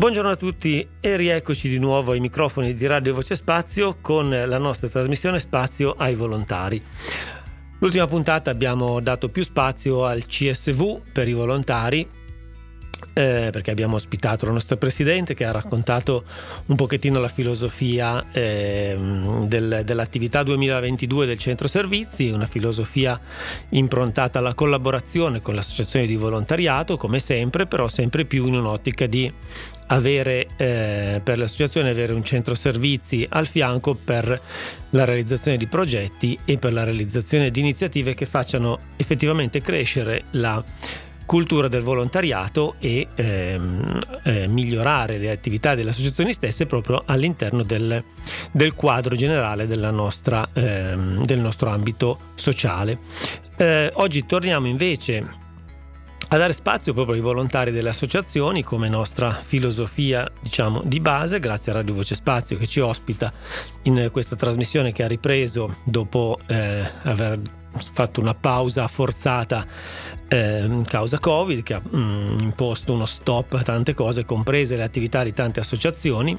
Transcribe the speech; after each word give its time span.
Buongiorno 0.00 0.30
a 0.30 0.36
tutti 0.36 0.88
e 0.98 1.16
rieccoci 1.16 1.68
di 1.68 1.78
nuovo 1.78 2.12
ai 2.12 2.20
microfoni 2.20 2.72
di 2.72 2.86
Radio 2.86 3.12
Voce 3.12 3.34
Spazio 3.34 3.98
con 4.00 4.30
la 4.30 4.56
nostra 4.56 4.88
trasmissione 4.88 5.38
Spazio 5.38 5.92
ai 5.94 6.14
volontari. 6.14 6.82
L'ultima 7.80 8.06
puntata 8.06 8.50
abbiamo 8.50 9.00
dato 9.00 9.28
più 9.28 9.42
spazio 9.42 10.06
al 10.06 10.24
CSV 10.24 11.02
per 11.12 11.28
i 11.28 11.34
volontari 11.34 12.08
eh, 13.12 13.48
perché 13.52 13.70
abbiamo 13.70 13.96
ospitato 13.96 14.46
la 14.46 14.52
nostra 14.52 14.76
presidente 14.76 15.34
che 15.34 15.44
ha 15.44 15.50
raccontato 15.50 16.24
un 16.66 16.76
pochettino 16.76 17.20
la 17.20 17.28
filosofia 17.28 18.30
eh, 18.32 18.96
del, 19.46 19.82
dell'attività 19.84 20.42
2022 20.42 21.26
del 21.26 21.38
centro 21.38 21.68
servizi, 21.68 22.30
una 22.30 22.46
filosofia 22.46 23.20
improntata 23.70 24.38
alla 24.38 24.54
collaborazione 24.54 25.42
con 25.42 25.54
l'associazione 25.54 26.06
di 26.06 26.16
volontariato, 26.16 26.96
come 26.96 27.18
sempre, 27.18 27.66
però 27.66 27.88
sempre 27.88 28.24
più 28.24 28.46
in 28.46 28.54
un'ottica 28.54 29.06
di 29.06 29.30
avere 29.90 30.48
eh, 30.56 31.20
per 31.22 31.38
l'associazione 31.38 31.90
avere 31.90 32.12
un 32.12 32.24
centro 32.24 32.54
servizi 32.54 33.26
al 33.28 33.46
fianco 33.46 33.94
per 33.94 34.40
la 34.90 35.04
realizzazione 35.04 35.56
di 35.56 35.66
progetti 35.66 36.38
e 36.44 36.58
per 36.58 36.72
la 36.72 36.84
realizzazione 36.84 37.50
di 37.50 37.60
iniziative 37.60 38.14
che 38.14 38.26
facciano 38.26 38.78
effettivamente 38.96 39.60
crescere 39.60 40.24
la 40.32 40.62
cultura 41.26 41.68
del 41.68 41.82
volontariato 41.82 42.74
e 42.80 43.06
ehm, 43.14 44.00
eh, 44.24 44.48
migliorare 44.48 45.16
le 45.16 45.30
attività 45.30 45.76
delle 45.76 45.90
associazioni 45.90 46.32
stesse 46.32 46.66
proprio 46.66 47.04
all'interno 47.06 47.62
del, 47.62 48.02
del 48.50 48.74
quadro 48.74 49.14
generale 49.14 49.68
nostra, 49.92 50.48
ehm, 50.52 51.24
del 51.24 51.38
nostro 51.38 51.70
ambito 51.70 52.18
sociale. 52.34 52.98
Eh, 53.56 53.92
oggi 53.94 54.26
torniamo 54.26 54.66
invece 54.66 55.39
a 56.32 56.36
dare 56.36 56.52
spazio 56.52 56.92
proprio 56.92 57.16
ai 57.16 57.20
volontari 57.20 57.72
delle 57.72 57.88
associazioni 57.88 58.62
come 58.62 58.88
nostra 58.88 59.32
filosofia 59.32 60.30
diciamo 60.40 60.80
di 60.84 61.00
base 61.00 61.40
grazie 61.40 61.72
a 61.72 61.76
Radio 61.76 61.94
Voce 61.94 62.14
Spazio 62.14 62.56
che 62.56 62.68
ci 62.68 62.78
ospita 62.78 63.32
in 63.82 64.10
questa 64.12 64.36
trasmissione 64.36 64.92
che 64.92 65.02
ha 65.02 65.08
ripreso 65.08 65.78
dopo 65.82 66.38
eh, 66.46 66.88
aver 67.02 67.40
fatto 67.72 68.20
una 68.20 68.34
pausa 68.34 68.86
forzata 68.86 69.66
eh, 70.28 70.82
causa 70.86 71.18
Covid 71.18 71.64
che 71.64 71.74
ha 71.74 71.82
mm, 71.84 72.38
imposto 72.38 72.92
uno 72.92 73.06
stop 73.06 73.54
a 73.54 73.62
tante 73.62 73.94
cose, 73.94 74.24
comprese 74.24 74.76
le 74.76 74.84
attività 74.84 75.24
di 75.24 75.32
tante 75.32 75.58
associazioni. 75.58 76.38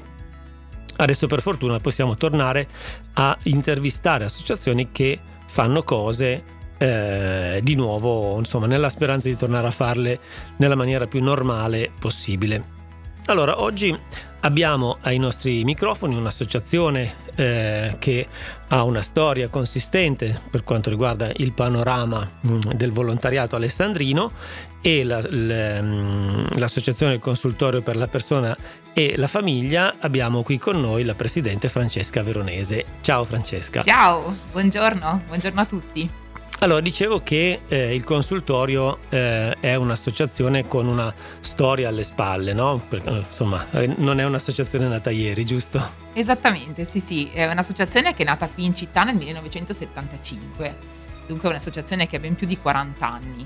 Adesso 0.94 1.26
per 1.26 1.42
fortuna 1.42 1.80
possiamo 1.80 2.16
tornare 2.16 2.66
a 3.14 3.36
intervistare 3.44 4.24
associazioni 4.24 4.90
che 4.90 5.18
fanno 5.46 5.82
cose 5.82 6.51
eh, 6.82 7.60
di 7.62 7.76
nuovo, 7.76 8.38
insomma, 8.38 8.66
nella 8.66 8.88
speranza 8.88 9.28
di 9.28 9.36
tornare 9.36 9.68
a 9.68 9.70
farle 9.70 10.18
nella 10.56 10.74
maniera 10.74 11.06
più 11.06 11.22
normale 11.22 11.92
possibile. 11.98 12.80
Allora, 13.26 13.60
oggi 13.60 13.96
abbiamo 14.40 14.98
ai 15.02 15.18
nostri 15.18 15.62
microfoni 15.62 16.16
un'associazione 16.16 17.14
eh, 17.36 17.94
che 18.00 18.26
ha 18.66 18.82
una 18.82 19.00
storia 19.00 19.48
consistente 19.48 20.40
per 20.50 20.64
quanto 20.64 20.90
riguarda 20.90 21.30
il 21.36 21.52
panorama 21.52 22.28
mh, 22.40 22.52
mm, 22.52 22.58
del 22.74 22.90
volontariato 22.90 23.54
alessandrino 23.54 24.32
e 24.80 25.04
la, 25.04 25.18
mh, 25.20 25.84
mm, 25.84 26.44
l'associazione 26.54 27.12
del 27.12 27.20
consultorio 27.20 27.80
per 27.80 27.94
la 27.94 28.08
persona 28.08 28.56
e 28.92 29.14
la 29.16 29.28
famiglia. 29.28 29.98
Abbiamo 30.00 30.42
qui 30.42 30.58
con 30.58 30.80
noi 30.80 31.04
la 31.04 31.14
presidente 31.14 31.68
Francesca 31.68 32.24
Veronese. 32.24 32.84
Ciao 33.02 33.22
Francesca. 33.24 33.82
Ciao, 33.82 34.34
buongiorno, 34.50 35.22
buongiorno 35.28 35.60
a 35.60 35.64
tutti. 35.64 36.21
Allora, 36.62 36.80
dicevo 36.80 37.24
che 37.24 37.62
eh, 37.66 37.92
il 37.92 38.04
consultorio 38.04 39.00
eh, 39.08 39.50
è 39.58 39.74
un'associazione 39.74 40.68
con 40.68 40.86
una 40.86 41.12
storia 41.40 41.88
alle 41.88 42.04
spalle, 42.04 42.52
no? 42.52 42.80
Perché, 42.88 43.10
eh, 43.10 43.16
insomma, 43.16 43.66
eh, 43.72 43.92
non 43.96 44.20
è 44.20 44.24
un'associazione 44.24 44.86
nata 44.86 45.10
ieri, 45.10 45.44
giusto? 45.44 45.84
Esattamente, 46.12 46.84
sì, 46.84 47.00
sì, 47.00 47.28
è 47.32 47.50
un'associazione 47.50 48.14
che 48.14 48.22
è 48.22 48.26
nata 48.26 48.46
qui 48.46 48.64
in 48.64 48.76
città 48.76 49.02
nel 49.02 49.16
1975, 49.16 50.76
dunque 51.26 51.48
è 51.48 51.50
un'associazione 51.50 52.06
che 52.06 52.18
ha 52.18 52.20
ben 52.20 52.36
più 52.36 52.46
di 52.46 52.56
40 52.56 53.10
anni. 53.10 53.44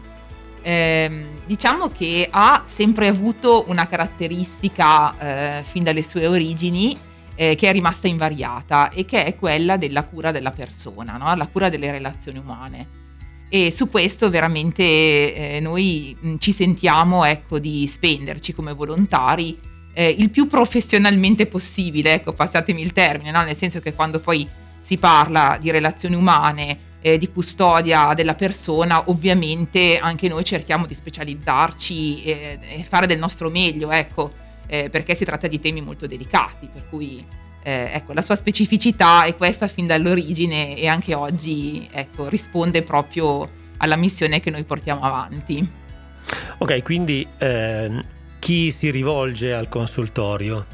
Eh, 0.60 1.26
diciamo 1.46 1.88
che 1.88 2.28
ha 2.30 2.64
sempre 2.66 3.08
avuto 3.08 3.64
una 3.68 3.86
caratteristica 3.86 5.60
eh, 5.60 5.64
fin 5.64 5.84
dalle 5.84 6.02
sue 6.02 6.26
origini 6.26 6.94
eh, 7.34 7.54
che 7.54 7.70
è 7.70 7.72
rimasta 7.72 8.08
invariata 8.08 8.90
e 8.90 9.06
che 9.06 9.24
è 9.24 9.36
quella 9.36 9.78
della 9.78 10.04
cura 10.04 10.32
della 10.32 10.50
persona, 10.50 11.16
no? 11.16 11.34
la 11.34 11.46
cura 11.46 11.70
delle 11.70 11.90
relazioni 11.90 12.38
umane 12.38 13.04
e 13.48 13.70
su 13.70 13.88
questo 13.88 14.28
veramente 14.28 14.82
eh, 14.82 15.60
noi 15.60 16.16
mh, 16.18 16.28
mm, 16.28 16.36
ci 16.38 16.52
sentiamo 16.52 17.24
ecco, 17.24 17.58
di 17.58 17.86
spenderci 17.86 18.52
come 18.52 18.72
volontari 18.72 19.58
eh, 19.92 20.14
il 20.18 20.30
più 20.30 20.46
professionalmente 20.46 21.46
possibile, 21.46 22.14
ecco, 22.14 22.32
passatemi 22.32 22.82
il 22.82 22.92
termine, 22.92 23.30
no? 23.30 23.42
nel 23.42 23.56
senso 23.56 23.80
che 23.80 23.94
quando 23.94 24.20
poi 24.20 24.46
si 24.80 24.98
parla 24.98 25.58
di 25.60 25.70
relazioni 25.70 26.14
umane, 26.14 26.78
eh, 27.00 27.18
di 27.18 27.30
custodia 27.30 28.12
della 28.14 28.34
persona, 28.34 29.08
ovviamente 29.08 29.96
anche 29.96 30.28
noi 30.28 30.44
cerchiamo 30.44 30.86
di 30.86 30.94
specializzarci 30.94 32.22
e 32.24 32.84
fare 32.88 33.06
del 33.06 33.18
nostro 33.18 33.48
meglio, 33.48 33.90
ecco, 33.90 34.32
eh, 34.66 34.90
perché 34.90 35.14
si 35.14 35.24
tratta 35.24 35.46
di 35.46 35.60
temi 35.60 35.80
molto 35.80 36.06
delicati, 36.06 36.68
per 36.70 36.88
cui 36.88 37.24
eh, 37.66 37.90
ecco, 37.94 38.12
la 38.12 38.22
sua 38.22 38.36
specificità 38.36 39.24
è 39.24 39.34
questa 39.34 39.66
fin 39.66 39.88
dall'origine 39.88 40.76
e 40.76 40.86
anche 40.86 41.14
oggi 41.14 41.88
ecco, 41.90 42.28
risponde 42.28 42.82
proprio 42.82 43.50
alla 43.78 43.96
missione 43.96 44.38
che 44.38 44.50
noi 44.50 44.62
portiamo 44.62 45.00
avanti. 45.00 45.68
Ok, 46.58 46.82
quindi 46.84 47.26
eh, 47.38 48.04
chi 48.38 48.70
si 48.70 48.92
rivolge 48.92 49.52
al 49.52 49.68
consultorio? 49.68 50.64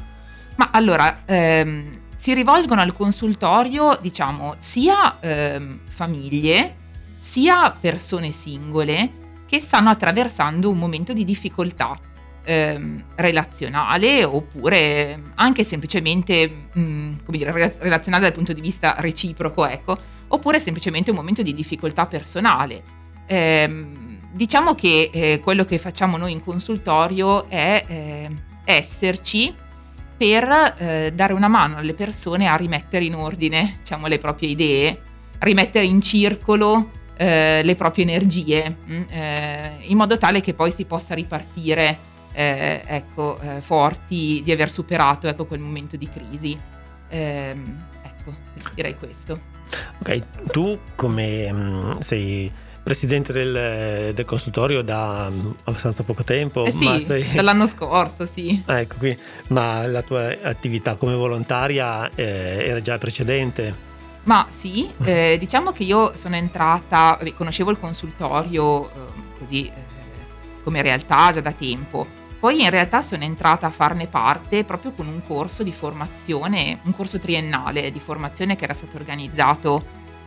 Ma 0.57 0.69
allora, 0.71 1.23
ehm, 1.25 2.01
si 2.15 2.35
rivolgono 2.35 2.81
al 2.81 2.93
consultorio, 2.93 3.97
diciamo, 3.99 4.53
sia 4.59 5.17
ehm, 5.19 5.79
famiglie, 5.89 6.75
sia 7.17 7.71
persone 7.71 8.31
singole 8.31 9.21
che 9.47 9.59
stanno 9.59 9.89
attraversando 9.89 10.69
un 10.69 10.77
momento 10.77 11.11
di 11.11 11.23
difficoltà 11.23 11.97
ehm, 12.43 13.03
relazionale 13.15 14.23
oppure 14.23 15.31
anche 15.35 15.63
semplicemente 15.63 16.67
mh, 16.73 16.81
mm, 16.81 17.13
come 17.25 17.37
dire, 17.37 17.51
relazionale 17.79 18.23
dal 18.23 18.33
punto 18.33 18.53
di 18.53 18.61
vista 18.61 18.95
reciproco, 18.97 19.65
ecco, 19.65 19.97
oppure 20.27 20.59
semplicemente 20.59 21.09
un 21.09 21.17
momento 21.17 21.41
di 21.41 21.53
difficoltà 21.53 22.05
personale. 22.05 23.01
Eh, 23.25 23.85
diciamo 24.31 24.75
che 24.75 25.09
eh, 25.13 25.39
quello 25.41 25.63
che 25.63 25.77
facciamo 25.77 26.17
noi 26.17 26.33
in 26.33 26.43
consultorio 26.43 27.47
è 27.49 27.85
eh, 27.87 28.29
esserci 28.65 29.53
per 30.17 30.75
eh, 30.77 31.11
dare 31.13 31.33
una 31.33 31.47
mano 31.47 31.77
alle 31.77 31.93
persone 31.93 32.47
a 32.47 32.55
rimettere 32.55 33.05
in 33.05 33.15
ordine 33.15 33.77
diciamo, 33.79 34.07
le 34.07 34.17
proprie 34.17 34.49
idee, 34.49 35.01
rimettere 35.39 35.85
in 35.85 36.01
circolo 36.01 36.89
eh, 37.15 37.61
le 37.63 37.75
proprie 37.75 38.05
energie, 38.05 38.75
mh, 38.85 38.93
mm, 38.93 39.01
eh, 39.09 39.71
in 39.81 39.97
modo 39.97 40.17
tale 40.17 40.41
che 40.41 40.53
poi 40.53 40.71
si 40.71 40.85
possa 40.85 41.13
ripartire 41.13 42.11
eh, 42.33 42.83
ecco, 42.85 43.39
eh, 43.39 43.61
forti 43.61 44.41
di 44.43 44.51
aver 44.51 44.69
superato 44.71 45.27
ecco, 45.27 45.45
quel 45.45 45.59
momento 45.59 45.95
di 45.95 46.09
crisi. 46.09 46.57
Eh, 47.07 47.55
ecco, 48.03 48.33
direi 48.73 48.95
questo. 48.97 49.51
Ok, 49.99 50.49
tu 50.51 50.77
come 50.95 51.51
mh, 51.51 51.57
mm, 51.57 51.97
sei 51.99 52.51
presidente 52.83 53.31
del, 53.31 54.13
del, 54.13 54.25
consultorio 54.25 54.81
da 54.81 55.29
mm, 55.29 55.51
abbastanza 55.63 56.03
poco 56.03 56.23
tempo? 56.23 56.65
Eh 56.65 56.71
sì, 56.71 56.99
sei... 57.05 57.25
dall'anno 57.33 57.67
scorso, 57.67 58.25
sì. 58.25 58.61
Ah, 58.65 58.79
ecco 58.79 58.95
qui, 58.97 59.17
ma 59.47 59.87
la 59.87 60.01
tua 60.01 60.35
attività 60.41 60.95
come 60.95 61.15
volontaria 61.15 62.09
eh, 62.13 62.65
era 62.67 62.81
già 62.81 62.97
precedente? 62.97 63.91
Ma 64.23 64.45
sì, 64.49 64.89
eh, 65.03 65.37
diciamo 65.37 65.71
che 65.71 65.83
io 65.83 66.15
sono 66.15 66.35
entrata, 66.35 67.19
conoscevo 67.35 67.71
il 67.71 67.79
consultorio 67.79 68.89
ehm, 68.89 69.05
così 69.37 69.67
eh, 69.67 69.73
come 70.63 70.81
realtà 70.81 71.33
già 71.33 71.41
da 71.41 71.51
tempo, 71.51 72.07
poi 72.43 72.61
in 72.61 72.69
realtà 72.69 73.01
sono 73.01 73.23
entrata 73.23 73.67
a 73.67 73.69
farne 73.69 74.07
parte 74.07 74.65
proprio 74.65 74.91
con 74.91 75.07
un 75.07 75.25
corso 75.25 75.63
di 75.63 75.71
formazione, 75.71 76.77
un 76.83 76.93
corso 76.93 77.17
triennale 77.17 77.89
di 77.89 78.01
formazione 78.01 78.57
che 78.57 78.65
era 78.65 78.73
stato 78.73 78.97
organizzato 78.97 79.81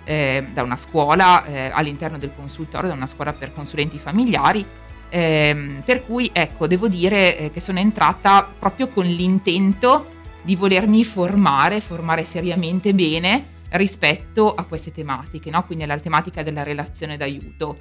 eh, 0.04 0.48
da 0.50 0.62
una 0.62 0.76
scuola 0.76 1.44
eh, 1.44 1.70
all'interno 1.74 2.16
del 2.16 2.32
consultorio, 2.34 2.88
da 2.88 2.94
una 2.94 3.06
scuola 3.06 3.34
per 3.34 3.52
consulenti 3.52 3.98
familiari. 3.98 4.64
Eh, 5.10 5.82
per 5.84 6.00
cui 6.00 6.30
ecco, 6.32 6.66
devo 6.66 6.88
dire 6.88 7.36
eh, 7.36 7.50
che 7.50 7.60
sono 7.60 7.80
entrata 7.80 8.50
proprio 8.58 8.88
con 8.88 9.04
l'intento 9.04 10.12
di 10.40 10.56
volermi 10.56 11.04
formare, 11.04 11.82
formare 11.82 12.24
seriamente 12.24 12.94
bene 12.94 13.44
rispetto 13.72 14.54
a 14.54 14.64
queste 14.64 14.90
tematiche, 14.90 15.50
no? 15.50 15.66
quindi 15.66 15.84
alla 15.84 15.98
tematica 15.98 16.42
della 16.42 16.62
relazione 16.62 17.18
d'aiuto. 17.18 17.76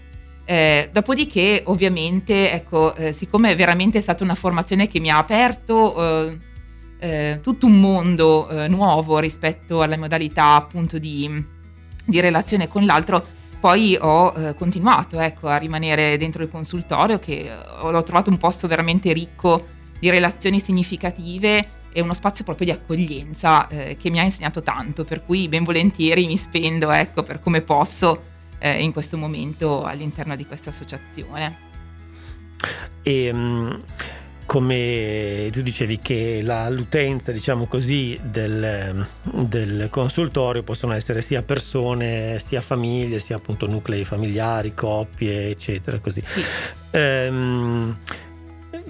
Eh, 0.48 0.90
dopodiché, 0.94 1.64
ovviamente, 1.66 2.52
ecco, 2.52 2.94
eh, 2.96 3.14
siccome 3.14 3.56
veramente 3.56 3.98
è 3.98 4.02
stata 4.02 4.24
una 4.24 4.36
formazione 4.36 4.88
che 4.88 5.00
mi 5.00 5.10
ha 5.10 5.18
aperto 5.18 6.30
eh, 6.30 6.40
eh 7.00 7.40
tutto 7.42 7.66
un 7.66 7.80
mondo 7.80 8.48
eh, 8.48 8.68
nuovo 8.68 9.18
rispetto 9.18 9.82
alle 9.82 9.98
modalità 9.98 10.54
appunto 10.54 11.00
di, 11.00 11.44
di 12.06 12.20
relazione 12.20 12.68
con 12.68 12.86
l'altro, 12.86 13.26
poi 13.60 13.98
ho 14.00 14.34
eh, 14.38 14.54
continuato 14.54 15.20
ecco, 15.20 15.48
a 15.48 15.58
rimanere 15.58 16.16
dentro 16.18 16.44
il 16.44 16.50
consultorio, 16.50 17.18
che 17.18 17.50
ho 17.80 18.04
trovato 18.04 18.30
un 18.30 18.38
posto 18.38 18.68
veramente 18.68 19.12
ricco 19.14 19.66
di 20.00 20.12
relazioni 20.12 20.60
significative 20.60 21.70
e 21.92 22.02
uno 22.02 22.14
spazio 22.14 22.44
proprio 22.44 22.68
di 22.68 22.74
accoglienza 22.74 23.68
che 23.68 24.10
mi 24.10 24.20
ha 24.20 24.24
insegnato 24.24 24.62
tanto, 24.62 25.06
per 25.06 25.24
cui 25.24 25.48
ben 25.48 25.64
volentieri 25.64 26.28
mi 26.28 26.38
spendo 26.38 26.92
ecco, 26.92 27.24
per 27.24 27.40
come 27.40 27.62
posso 27.62 28.34
eh, 28.66 28.82
in 28.82 28.92
questo 28.92 29.16
momento 29.16 29.84
all'interno 29.84 30.36
di 30.36 30.44
questa 30.48 30.72
associazione. 30.72 31.64
E, 33.04 33.30
um, 33.30 33.80
come 34.48 35.50
tu 35.52 35.62
dicevi 35.62 36.00
che 36.00 36.42
la, 36.42 36.68
l'utenza, 36.70 37.32
diciamo 37.32 37.66
così, 37.66 38.20
del, 38.24 39.06
del, 39.22 39.88
consultorio 39.92 40.64
possono 40.64 40.94
essere 40.94 41.22
sia 41.22 41.44
persone, 41.44 42.42
sia 42.44 42.62
famiglie, 42.62 43.20
sia 43.20 43.36
appunto 43.36 43.68
nuclei 43.68 44.04
familiari, 44.04 44.74
coppie, 44.74 45.50
eccetera, 45.50 46.00
così. 46.00 46.24
Sì. 46.26 46.44
Ehm, 46.92 47.98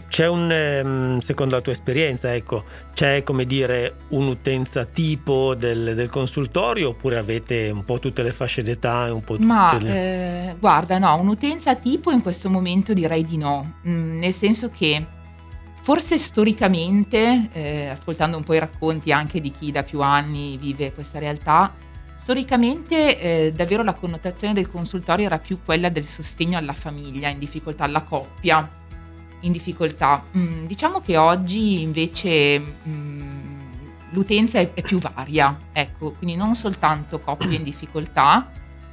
c'è 0.07 0.28
un, 0.28 0.52
ehm, 0.52 1.19
secondo 1.19 1.56
la 1.56 1.62
tua 1.62 1.72
esperienza, 1.72 2.34
ecco, 2.34 2.63
c'è 2.94 3.24
come 3.24 3.46
dire 3.46 3.96
un'utenza 4.10 4.86
tipo 4.86 5.56
del, 5.56 5.96
del, 5.96 6.10
consultorio 6.10 6.90
oppure 6.90 7.18
avete 7.18 7.69
un 7.69 7.84
po' 7.84 8.00
tutte 8.00 8.24
le 8.24 8.31
fasce 8.31 8.63
d'età 8.63 9.07
e 9.07 9.10
un 9.10 9.24
po' 9.24 9.36
Ma, 9.40 9.72
tutte 9.72 9.84
le... 9.84 9.94
eh, 9.94 10.56
guarda, 10.60 11.00
no, 11.00 11.18
un'utenza 11.19 11.75
tipo 11.75 12.12
in 12.12 12.22
questo 12.22 12.50
momento 12.50 12.94
direi 12.94 13.25
di 13.25 13.38
no, 13.38 13.80
mm, 13.88 14.19
nel 14.19 14.34
senso 14.34 14.69
che 14.69 15.06
forse 15.81 16.18
storicamente, 16.18 17.50
eh, 17.51 17.88
ascoltando 17.88 18.38
un 18.38 18.44
po' 18.44 18.54
i 18.54 18.60
racconti 18.60 19.12
anche 19.12 19.42
di 19.42 19.51
chi 19.51 19.72
da 19.72 19.84
più 19.84 20.01
anni 20.01 20.58
vive 20.58 20.94
questa 20.94 21.19
realtà, 21.19 21.74
storicamente 22.16 23.19
eh, 23.19 23.51
davvero 23.54 23.84
la 23.84 23.94
connotazione 23.94 24.54
del 24.54 24.69
consultorio 24.69 25.25
era 25.25 25.40
più 25.40 25.60
quella 25.63 25.90
del 25.90 26.06
sostegno 26.06 26.58
alla 26.58 26.74
famiglia 26.74 27.28
in 27.28 27.40
difficoltà, 27.40 27.84
alla 27.84 28.04
coppia 28.04 28.84
in 29.46 29.52
difficoltà. 29.52 30.24
Mm, 30.36 30.66
diciamo 30.66 31.02
che 31.02 31.18
oggi 31.18 31.82
invece 31.82 32.60
mm, 32.60 33.60
l'utenza 34.12 34.60
è, 34.60 34.74
è, 34.74 34.82
più 34.82 35.00
varia, 35.00 35.58
ecco, 35.72 36.12
quindi 36.14 36.36
non 36.36 36.56
soltanto 36.56 37.20
coppie 37.20 37.56
in 37.56 37.64
difficoltà, 37.64 38.52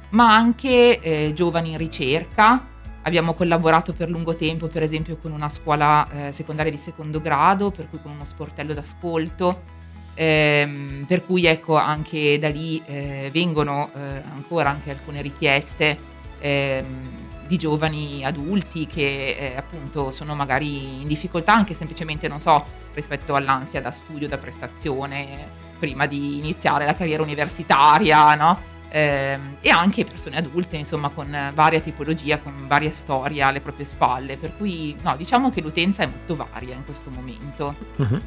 ma 0.09 0.33
anche 0.33 0.99
eh, 0.99 1.33
giovani 1.33 1.71
in 1.71 1.77
ricerca. 1.77 2.69
Abbiamo 3.05 3.33
collaborato 3.33 3.93
per 3.93 4.09
lungo 4.09 4.35
tempo, 4.35 4.67
per 4.67 4.81
esempio, 4.81 5.17
con 5.17 5.31
una 5.31 5.49
scuola 5.49 6.07
eh, 6.09 6.31
secondaria 6.31 6.71
di 6.71 6.77
secondo 6.77 7.19
grado, 7.19 7.69
per 7.69 7.89
cui 7.89 7.99
con 8.01 8.11
uno 8.11 8.23
sportello 8.23 8.73
d'ascolto. 8.73 9.71
Ehm, 10.15 11.05
per 11.07 11.25
cui 11.25 11.45
ecco 11.45 11.75
anche 11.75 12.37
da 12.37 12.47
lì 12.47 12.81
eh, 12.85 13.31
vengono 13.33 13.89
eh, 13.95 14.21
ancora 14.31 14.69
anche 14.69 14.91
alcune 14.91 15.23
richieste 15.23 15.97
ehm, 16.39 17.22
di 17.47 17.57
giovani 17.57 18.23
adulti 18.25 18.87
che 18.87 19.35
eh, 19.37 19.55
appunto 19.55 20.11
sono 20.11 20.35
magari 20.35 21.01
in 21.01 21.07
difficoltà 21.07 21.53
anche 21.53 21.73
semplicemente, 21.73 22.27
non 22.27 22.39
so, 22.39 22.63
rispetto 22.93 23.35
all'ansia 23.35 23.81
da 23.81 23.91
studio, 23.91 24.27
da 24.27 24.37
prestazione, 24.37 25.61
prima 25.79 26.05
di 26.05 26.37
iniziare 26.37 26.85
la 26.85 26.93
carriera 26.93 27.23
universitaria, 27.23 28.35
no? 28.35 28.71
Ehm, 28.93 29.57
e 29.59 29.69
anche 29.69 30.05
persone 30.05 30.37
adulte, 30.37 30.77
insomma, 30.77 31.09
con 31.09 31.35
varia 31.53 31.79
tipologia, 31.79 32.37
con 32.37 32.67
varia 32.67 32.91
storia 32.91 33.47
alle 33.47 33.59
proprie 33.59 33.85
spalle. 33.85 34.37
Per 34.37 34.55
cui, 34.55 34.95
no, 35.01 35.17
diciamo 35.17 35.49
che 35.49 35.61
l'utenza 35.61 36.03
è 36.03 36.05
molto 36.05 36.35
varia 36.35 36.75
in 36.75 36.85
questo 36.85 37.09
momento. 37.09 37.75
Uh-huh. 37.95 38.21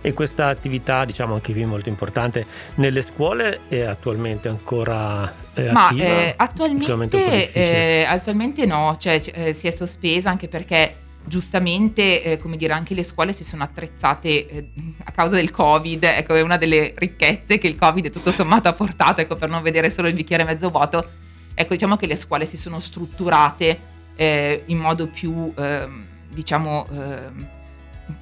E 0.00 0.12
questa 0.12 0.46
attività, 0.46 1.04
diciamo 1.04 1.34
anche 1.34 1.52
qui 1.52 1.64
molto 1.64 1.88
importante, 1.88 2.46
nelle 2.76 3.02
scuole 3.02 3.60
è 3.68 3.80
attualmente 3.80 4.48
ancora 4.48 5.32
eh, 5.54 5.72
Ma, 5.72 5.88
attiva? 5.88 6.04
Eh, 6.04 6.34
attualmente, 6.36 7.52
eh, 7.52 8.04
attualmente 8.04 8.64
no, 8.64 8.96
cioè 8.98 9.20
eh, 9.34 9.52
si 9.54 9.66
è 9.66 9.70
sospesa 9.70 10.30
anche 10.30 10.46
perché 10.46 10.96
giustamente, 11.24 12.22
eh, 12.22 12.38
come 12.38 12.56
dire, 12.56 12.72
anche 12.72 12.94
le 12.94 13.04
scuole 13.04 13.32
si 13.32 13.44
sono 13.44 13.62
attrezzate 13.62 14.46
eh, 14.46 14.68
a 15.04 15.12
causa 15.12 15.36
del 15.36 15.50
Covid, 15.50 16.02
ecco, 16.04 16.34
è 16.34 16.40
una 16.40 16.56
delle 16.56 16.94
ricchezze 16.96 17.58
che 17.58 17.68
il 17.68 17.76
Covid 17.76 18.10
tutto 18.10 18.30
sommato 18.30 18.68
ha 18.68 18.72
portato, 18.72 19.20
ecco, 19.20 19.36
per 19.36 19.48
non 19.48 19.62
vedere 19.62 19.90
solo 19.90 20.08
il 20.08 20.14
bicchiere 20.14 20.44
mezzo 20.44 20.70
vuoto, 20.70 21.08
ecco, 21.54 21.72
diciamo 21.72 21.96
che 21.96 22.06
le 22.06 22.16
scuole 22.16 22.46
si 22.46 22.56
sono 22.56 22.80
strutturate 22.80 23.90
eh, 24.14 24.62
in 24.66 24.78
modo 24.78 25.06
più, 25.08 25.52
ehm, 25.56 26.06
diciamo, 26.30 26.86
ehm, 26.90 27.48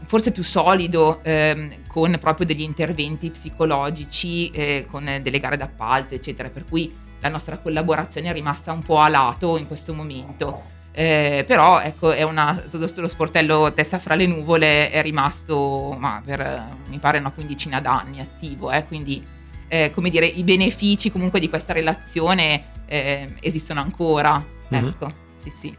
forse 0.06 0.30
più 0.30 0.44
solido, 0.44 1.20
ehm, 1.22 1.86
con 1.86 2.16
proprio 2.20 2.46
degli 2.46 2.60
interventi 2.60 3.30
psicologici, 3.30 4.50
eh, 4.50 4.86
con 4.88 5.04
delle 5.22 5.40
gare 5.40 5.56
d'appalto, 5.56 6.14
eccetera, 6.14 6.48
per 6.48 6.64
cui 6.68 6.94
la 7.20 7.28
nostra 7.28 7.58
collaborazione 7.58 8.30
è 8.30 8.32
rimasta 8.32 8.72
un 8.72 8.82
po' 8.82 8.98
a 8.98 9.08
lato 9.08 9.56
in 9.56 9.66
questo 9.66 9.92
momento. 9.92 10.78
Eh, 10.92 11.44
però 11.46 11.80
ecco, 11.80 12.10
è 12.10 12.22
una, 12.22 12.62
lo 12.70 13.08
sportello 13.08 13.72
testa 13.72 13.98
fra 14.00 14.16
le 14.16 14.26
nuvole 14.26 14.90
è 14.90 15.00
rimasto 15.02 15.96
ma 15.96 16.20
per 16.24 16.66
mi 16.88 16.98
pare 16.98 17.18
una 17.18 17.30
quindicina 17.30 17.80
d'anni 17.80 18.20
attivo, 18.20 18.72
eh, 18.72 18.84
quindi 18.84 19.24
eh, 19.68 19.92
come 19.94 20.10
dire 20.10 20.26
i 20.26 20.42
benefici 20.42 21.12
comunque 21.12 21.38
di 21.38 21.48
questa 21.48 21.72
relazione 21.72 22.64
eh, 22.86 23.34
esistono 23.40 23.80
ancora. 23.80 24.44
Mm-hmm. 24.74 24.86
Ecco, 24.88 25.12
sì 25.36 25.50
sì. 25.50 25.76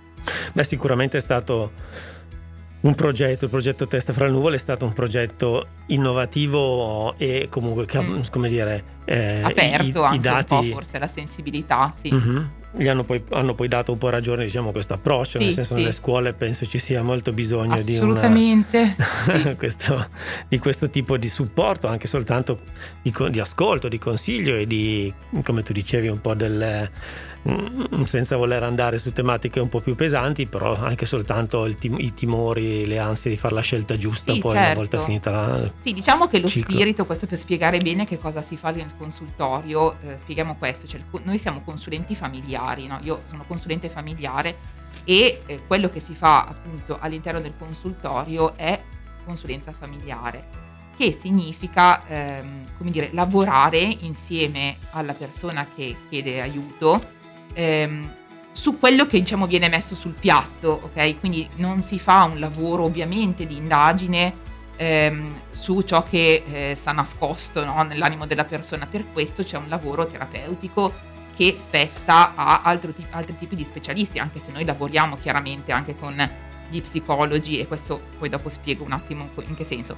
Beh, 0.53 0.63
sicuramente 0.63 1.17
è 1.17 1.21
stato 1.21 1.73
un 2.81 2.95
progetto, 2.95 3.45
il 3.45 3.51
progetto 3.51 3.87
Testa 3.87 4.13
fra 4.13 4.25
le 4.25 4.31
nuvole 4.31 4.55
è 4.55 4.59
stato 4.59 4.85
un 4.85 4.93
progetto 4.93 5.67
innovativo 5.87 7.15
e 7.17 7.47
comunque, 7.49 7.85
mm. 8.01 8.21
come 8.31 8.47
dire, 8.47 8.83
eh, 9.05 9.41
aperto 9.43 10.01
i, 10.01 10.05
anche 10.05 10.15
i 10.15 10.19
dati... 10.19 10.53
un 10.53 10.59
po' 10.61 10.75
forse 10.75 10.97
la 10.99 11.07
sensibilità, 11.07 11.93
sì. 11.95 12.13
Mm-hmm 12.13 12.45
gli 12.73 12.87
hanno 12.87 13.03
poi, 13.03 13.23
hanno 13.29 13.53
poi, 13.53 13.67
dato 13.67 13.91
un 13.91 13.97
po' 13.97 14.09
ragione 14.09 14.45
diciamo, 14.45 14.69
a 14.69 14.71
questo 14.71 14.93
approccio, 14.93 15.39
sì, 15.39 15.45
nel 15.45 15.53
senso 15.53 15.73
sì. 15.73 15.81
nelle 15.81 15.91
scuole 15.91 16.33
penso 16.33 16.65
ci 16.65 16.79
sia 16.79 17.01
molto 17.01 17.31
bisogno 17.31 17.81
di, 17.81 17.97
una, 17.97 18.21
sì. 18.69 19.55
questo, 19.57 20.07
di, 20.47 20.59
questo, 20.59 20.89
tipo 20.89 21.17
di 21.17 21.27
supporto, 21.27 21.87
anche 21.87 22.07
soltanto 22.07 22.59
di, 23.01 23.13
di, 23.29 23.39
ascolto, 23.39 23.87
di 23.87 23.99
consiglio 23.99 24.55
e 24.55 24.65
di, 24.65 25.13
come 25.43 25.63
tu 25.63 25.73
dicevi, 25.73 26.07
un 26.07 26.21
po' 26.21 26.33
del 26.33 26.89
Mm, 27.30 27.30
senza 28.05 28.35
voler 28.35 28.61
andare 28.61 28.97
su 28.99 29.11
tematiche 29.11 29.59
un 29.59 29.69
po' 29.69 29.79
più 29.79 29.95
pesanti, 29.95 30.45
però 30.45 30.75
anche 30.75 31.05
soltanto 31.05 31.67
tim- 31.75 31.99
i 31.99 32.13
timori, 32.13 32.85
le 32.85 32.99
ansie 32.99 33.31
di 33.31 33.37
fare 33.37 33.55
la 33.55 33.61
scelta 33.61 33.97
giusta 33.97 34.33
sì, 34.33 34.39
poi 34.39 34.51
certo. 34.51 34.67
una 34.67 34.75
volta 34.75 35.03
finita 35.03 35.31
la... 35.31 35.71
Sì, 35.79 35.93
diciamo 35.93 36.27
che 36.27 36.39
lo 36.39 36.47
ciclo. 36.47 36.75
spirito, 36.75 37.05
questo 37.05 37.25
per 37.25 37.39
spiegare 37.39 37.79
bene 37.79 38.05
che 38.05 38.19
cosa 38.19 38.41
si 38.41 38.57
fa 38.57 38.69
nel 38.71 38.93
consultorio, 38.95 39.97
eh, 40.01 40.17
spieghiamo 40.17 40.55
questo, 40.57 40.87
cioè, 40.87 41.01
noi 41.23 41.37
siamo 41.39 41.61
consulenti 41.63 42.15
familiari, 42.15 42.85
no? 42.85 42.99
io 43.01 43.21
sono 43.23 43.43
consulente 43.47 43.89
familiare 43.89 44.79
e 45.03 45.41
eh, 45.45 45.61
quello 45.65 45.89
che 45.89 45.99
si 45.99 46.13
fa 46.13 46.43
appunto 46.43 46.97
all'interno 46.99 47.39
del 47.41 47.53
consultorio 47.57 48.55
è 48.55 48.79
consulenza 49.25 49.71
familiare 49.71 50.59
che 50.95 51.11
significa 51.11 52.05
ehm, 52.05 52.77
come 52.77 52.91
dire, 52.91 53.09
lavorare 53.13 53.79
insieme 53.79 54.77
alla 54.91 55.13
persona 55.13 55.65
che 55.73 55.95
chiede 56.09 56.41
aiuto 56.41 57.19
ehm, 57.53 58.13
su 58.51 58.77
quello 58.77 59.05
che 59.05 59.19
diciamo 59.19 59.47
viene 59.47 59.69
messo 59.69 59.95
sul 59.95 60.13
piatto, 60.13 60.81
ok? 60.83 61.19
Quindi 61.19 61.49
non 61.55 61.81
si 61.81 61.99
fa 61.99 62.25
un 62.25 62.39
lavoro 62.39 62.83
ovviamente 62.83 63.47
di 63.47 63.55
indagine 63.55 64.33
ehm, 64.75 65.41
su 65.51 65.81
ciò 65.81 66.03
che 66.03 66.43
eh, 66.45 66.75
sta 66.75 66.91
nascosto 66.91 67.63
no? 67.63 67.83
nell'animo 67.83 68.25
della 68.25 68.45
persona, 68.45 68.87
per 68.87 69.05
questo 69.13 69.43
c'è 69.43 69.57
un 69.57 69.69
lavoro 69.69 70.07
terapeutico 70.07 71.09
che 71.35 71.53
spetta 71.55 72.33
a 72.35 72.61
altri, 72.63 72.93
altri 73.11 73.37
tipi 73.37 73.55
di 73.55 73.63
specialisti, 73.63 74.19
anche 74.19 74.39
se 74.39 74.51
noi 74.51 74.65
lavoriamo 74.65 75.17
chiaramente 75.17 75.71
anche 75.71 75.95
con 75.95 76.29
gli 76.69 76.81
psicologi 76.81 77.59
e 77.59 77.67
questo 77.67 78.01
poi 78.17 78.29
dopo 78.29 78.49
spiego 78.49 78.83
un 78.83 78.91
attimo 78.91 79.29
in 79.47 79.55
che 79.55 79.63
senso. 79.63 79.95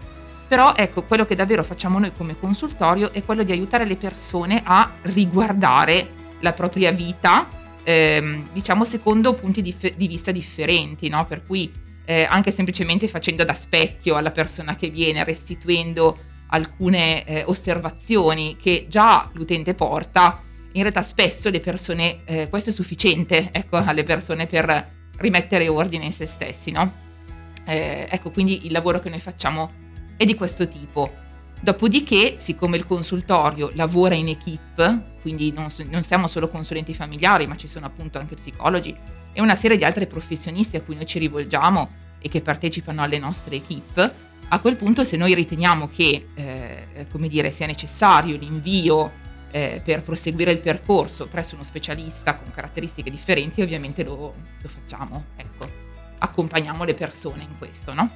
Però 0.48 0.74
ecco, 0.75 1.03
quello 1.03 1.25
che 1.25 1.36
davvero 1.36 1.63
facciamo 1.63 1.98
noi 1.98 2.13
come 2.15 2.38
consultorio 2.38 3.12
è 3.12 3.24
quello 3.24 3.43
di 3.43 3.51
aiutare 3.51 3.86
le 3.86 3.95
persone 3.95 4.62
a 4.63 4.91
riguardare 5.03 6.22
la 6.44 6.54
propria 6.54 6.92
vita, 6.92 7.48
ehm, 7.84 8.50
diciamo 8.52 8.84
secondo 8.84 9.34
punti 9.34 9.62
di, 9.62 9.76
di 9.96 10.08
vista 10.08 10.32
differenti, 10.32 11.08
no? 11.08 11.26
per 11.26 11.46
cui 11.46 11.72
eh, 12.06 12.28
anche 12.30 12.52
semplicemente 12.52 13.08
facendo 13.08 13.44
da 13.46 13.54
specchio 13.54 14.16
alla 14.16 14.32
persona 14.32 14.76
che 14.76 14.90
viene, 14.90 15.24
restituendo 15.24 16.32
alcune 16.48 17.26
eh, 17.26 17.44
osservazioni 17.48 18.58
che 18.62 18.86
già 18.90 19.30
l'utente 19.34 19.74
porta, 19.74 20.42
in 20.74 20.82
realtà 20.82 21.02
spesso 21.02 21.50
le 21.50 21.62
persone, 21.62 22.20
eh, 22.26 22.50
questo 22.50 22.70
è 22.70 22.74
sufficiente 22.74 23.50
ecco, 23.52 23.78
alle 23.78 24.04
persone 24.04 24.46
per 24.46 24.92
rimettere 25.18 25.68
ordine 25.70 26.06
in 26.06 26.14
se 26.14 26.28
stessi. 26.28 26.72
No? 26.72 26.94
Eh, 27.66 28.06
ecco, 28.10 28.32
quindi 28.32 28.66
il 28.66 28.72
lavoro 28.74 29.00
che 29.00 29.10
noi 29.10 29.20
facciamo 29.20 29.72
è 30.18 30.26
di 30.26 30.36
questo 30.36 30.68
tipo. 30.68 31.22
Dopodiché, 31.63 32.36
siccome 32.39 32.75
il 32.75 32.86
consultorio 32.86 33.72
lavora 33.75 34.15
in 34.15 34.27
equip, 34.27 35.22
quindi 35.22 35.53
non, 35.53 35.67
non, 35.89 36.03
siamo 36.03 36.27
solo 36.27 36.50
consulenti 36.50 36.93
familiari, 36.93 37.48
ma 37.48 37.55
ci 37.55 37.70
sono 37.70 37.86
appunto 37.86 38.17
anche 38.17 38.36
psicologi 38.36 38.93
e 39.32 39.41
una 39.41 39.55
serie 39.55 39.77
di 39.77 39.86
altre 39.86 40.05
professionisti 40.05 40.75
a 40.75 40.82
cui 40.82 40.96
noi 40.96 41.05
ci 41.05 41.20
rivolgiamo 41.20 41.89
e 42.20 42.27
che 42.27 42.41
partecipano 42.41 43.01
alle 43.01 43.17
nostre 43.17 43.55
equip, 43.55 44.13
a 44.50 44.60
quel 44.60 44.75
punto 44.75 45.05
se 45.05 45.15
noi 45.15 45.34
riteniamo 45.34 45.88
che 45.88 46.27
eh, 46.34 47.08
come 47.10 47.29
dire, 47.29 47.50
sia 47.50 47.65
necessario 47.65 48.36
l'invio 48.36 49.10
eh, 49.51 49.79
per 49.82 50.01
proseguire 50.01 50.51
il 50.51 50.60
percorso 50.60 51.27
presso 51.27 51.55
uno 51.55 51.63
specialista 51.63 52.36
con 52.36 52.51
caratteristiche 52.53 53.10
differenti, 53.10 53.62
ovviamente 53.62 54.03
lo, 54.03 54.36
lo 54.62 54.67
facciamo, 54.67 55.27
ecco, 55.38 55.65
accompagniamo 56.17 56.84
le 56.84 56.93
persone 56.93 57.43
in 57.43 57.58
questo, 57.58 57.93
no? 57.93 58.12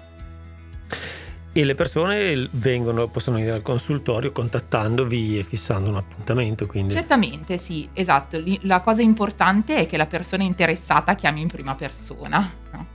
E 1.53 1.63
le 1.63 1.73
persone 1.73 2.47
vengono, 2.51 3.07
possono 3.07 3.37
venire 3.37 3.55
al 3.55 3.63
consultorio 3.63 4.31
contattandovi 4.31 5.39
e 5.39 5.43
fissando 5.43 5.89
un 5.89 5.95
appuntamento. 5.95 6.67
Quindi. 6.67 6.93
Certamente, 6.93 7.57
sì, 7.57 7.89
esatto. 7.93 8.41
La 8.61 8.81
cosa 8.81 9.01
importante 9.01 9.75
è 9.77 9.87
che 9.87 9.97
la 9.97 10.05
persona 10.05 10.43
interessata 10.43 11.15
chiami 11.15 11.41
in 11.41 11.47
prima 11.47 11.73
persona. 11.73 12.53
No? 12.71 12.85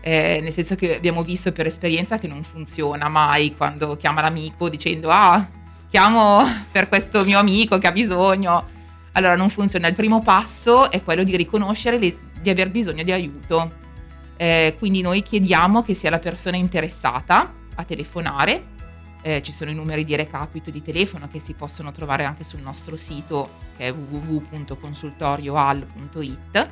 Eh, 0.00 0.40
nel 0.42 0.52
senso 0.52 0.74
che 0.74 0.96
abbiamo 0.96 1.22
visto 1.22 1.52
per 1.52 1.66
esperienza 1.66 2.18
che 2.18 2.26
non 2.26 2.42
funziona 2.42 3.08
mai 3.08 3.54
quando 3.54 3.96
chiama 3.96 4.20
l'amico 4.20 4.68
dicendo 4.68 5.08
ah, 5.10 5.48
chiamo 5.88 6.42
per 6.72 6.88
questo 6.88 7.22
mio 7.24 7.38
amico 7.38 7.78
che 7.78 7.86
ha 7.86 7.92
bisogno. 7.92 8.66
Allora 9.12 9.36
non 9.36 9.48
funziona. 9.48 9.86
Il 9.86 9.94
primo 9.94 10.22
passo 10.22 10.90
è 10.90 11.02
quello 11.04 11.22
di 11.22 11.36
riconoscere 11.36 11.98
le, 11.98 12.16
di 12.40 12.50
aver 12.50 12.70
bisogno 12.70 13.04
di 13.04 13.12
aiuto. 13.12 13.80
Eh, 14.36 14.74
quindi 14.76 15.02
noi 15.02 15.22
chiediamo 15.22 15.84
che 15.84 15.94
sia 15.94 16.10
la 16.10 16.18
persona 16.18 16.56
interessata 16.56 17.60
a 17.74 17.84
telefonare. 17.84 18.70
Eh, 19.24 19.40
ci 19.42 19.52
sono 19.52 19.70
i 19.70 19.74
numeri 19.74 20.04
di 20.04 20.16
recapito 20.16 20.70
di 20.70 20.82
telefono 20.82 21.28
che 21.28 21.38
si 21.38 21.52
possono 21.52 21.92
trovare 21.92 22.24
anche 22.24 22.42
sul 22.42 22.60
nostro 22.60 22.96
sito 22.96 23.50
che 23.76 23.86
è 23.88 23.92
www.consultorioal.it. 23.92 26.70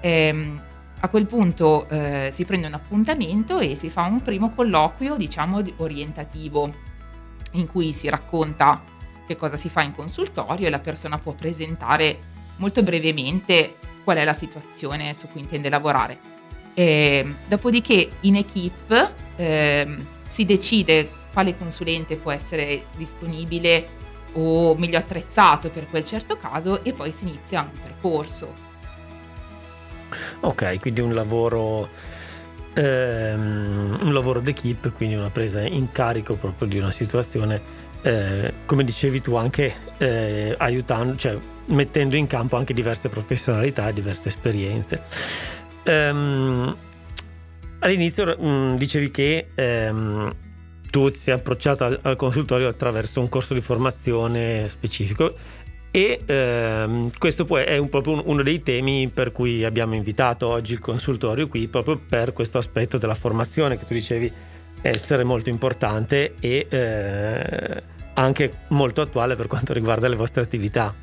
Eh, 0.00 0.60
a 0.98 1.08
quel 1.08 1.26
punto 1.26 1.86
eh, 1.88 2.30
si 2.32 2.44
prende 2.44 2.66
un 2.66 2.74
appuntamento 2.74 3.58
e 3.58 3.76
si 3.76 3.90
fa 3.90 4.04
un 4.04 4.22
primo 4.22 4.54
colloquio, 4.54 5.16
diciamo, 5.16 5.62
orientativo, 5.76 6.72
in 7.52 7.66
cui 7.66 7.92
si 7.92 8.08
racconta 8.08 8.82
che 9.26 9.36
cosa 9.36 9.56
si 9.56 9.68
fa 9.68 9.82
in 9.82 9.94
consultorio 9.94 10.66
e 10.66 10.70
la 10.70 10.78
persona 10.78 11.18
può 11.18 11.32
presentare 11.32 12.18
molto 12.56 12.82
brevemente 12.82 13.76
qual 14.04 14.16
è 14.16 14.24
la 14.24 14.32
situazione 14.32 15.12
su 15.14 15.28
cui 15.28 15.40
intende 15.40 15.68
lavorare. 15.68 16.18
E, 16.72 17.34
dopodiché 17.46 18.10
in 18.20 18.36
equip 18.36 19.12
eh, 19.36 19.96
si 20.36 20.44
decide 20.44 21.08
quale 21.32 21.54
consulente 21.54 22.16
può 22.16 22.30
essere 22.30 22.88
disponibile 22.94 23.88
o 24.34 24.76
meglio 24.76 24.98
attrezzato 24.98 25.70
per 25.70 25.88
quel 25.88 26.04
certo 26.04 26.36
caso 26.36 26.84
e 26.84 26.92
poi 26.92 27.10
si 27.10 27.26
inizia 27.26 27.62
un 27.62 27.80
percorso. 27.82 28.52
Ok, 30.40 30.78
quindi 30.78 31.00
un 31.00 31.14
lavoro, 31.14 31.88
ehm, 32.74 33.98
un 34.02 34.12
lavoro 34.12 34.40
d'equipe, 34.40 34.90
quindi 34.90 35.14
una 35.14 35.30
presa 35.30 35.62
in 35.62 35.90
carico 35.90 36.34
proprio 36.34 36.68
di 36.68 36.76
una 36.76 36.90
situazione, 36.90 37.62
eh, 38.02 38.52
come 38.66 38.84
dicevi 38.84 39.22
tu, 39.22 39.36
anche 39.36 39.74
eh, 39.96 40.54
aiutando, 40.58 41.16
cioè 41.16 41.38
mettendo 41.68 42.14
in 42.14 42.26
campo 42.26 42.56
anche 42.56 42.74
diverse 42.74 43.08
professionalità, 43.08 43.90
diverse 43.90 44.28
esperienze. 44.28 45.02
Um, 45.86 46.76
all'inizio 47.80 48.26
mh, 48.26 48.46
mm, 48.46 48.74
dicevi 48.76 49.10
che 49.10 49.48
ehm, 49.54 50.34
tu 50.90 51.10
ti 51.10 51.18
sei 51.18 51.34
approcciata 51.34 51.86
al, 51.86 51.98
al, 52.02 52.16
consultorio 52.16 52.68
attraverso 52.68 53.20
un 53.20 53.28
corso 53.28 53.54
di 53.54 53.60
formazione 53.60 54.68
specifico 54.68 55.34
e 55.90 56.20
ehm, 56.24 57.10
questo 57.18 57.44
poi 57.44 57.64
è 57.64 57.76
un, 57.78 57.88
proprio 57.88 58.22
uno 58.28 58.42
dei 58.42 58.62
temi 58.62 59.08
per 59.08 59.32
cui 59.32 59.64
abbiamo 59.64 59.94
invitato 59.94 60.46
oggi 60.46 60.72
il 60.72 60.80
consultorio 60.80 61.48
qui, 61.48 61.68
proprio 61.68 61.98
per 61.98 62.32
questo 62.32 62.58
aspetto 62.58 62.98
della 62.98 63.14
formazione 63.14 63.78
che 63.78 63.86
tu 63.86 63.94
dicevi 63.94 64.30
essere 64.82 65.24
molto 65.24 65.48
importante 65.48 66.34
e 66.38 66.66
eh, 66.68 67.82
anche 68.14 68.52
molto 68.68 69.00
attuale 69.00 69.36
per 69.36 69.46
quanto 69.46 69.72
riguarda 69.72 70.08
le 70.08 70.16
vostre 70.16 70.42
attività. 70.42 70.94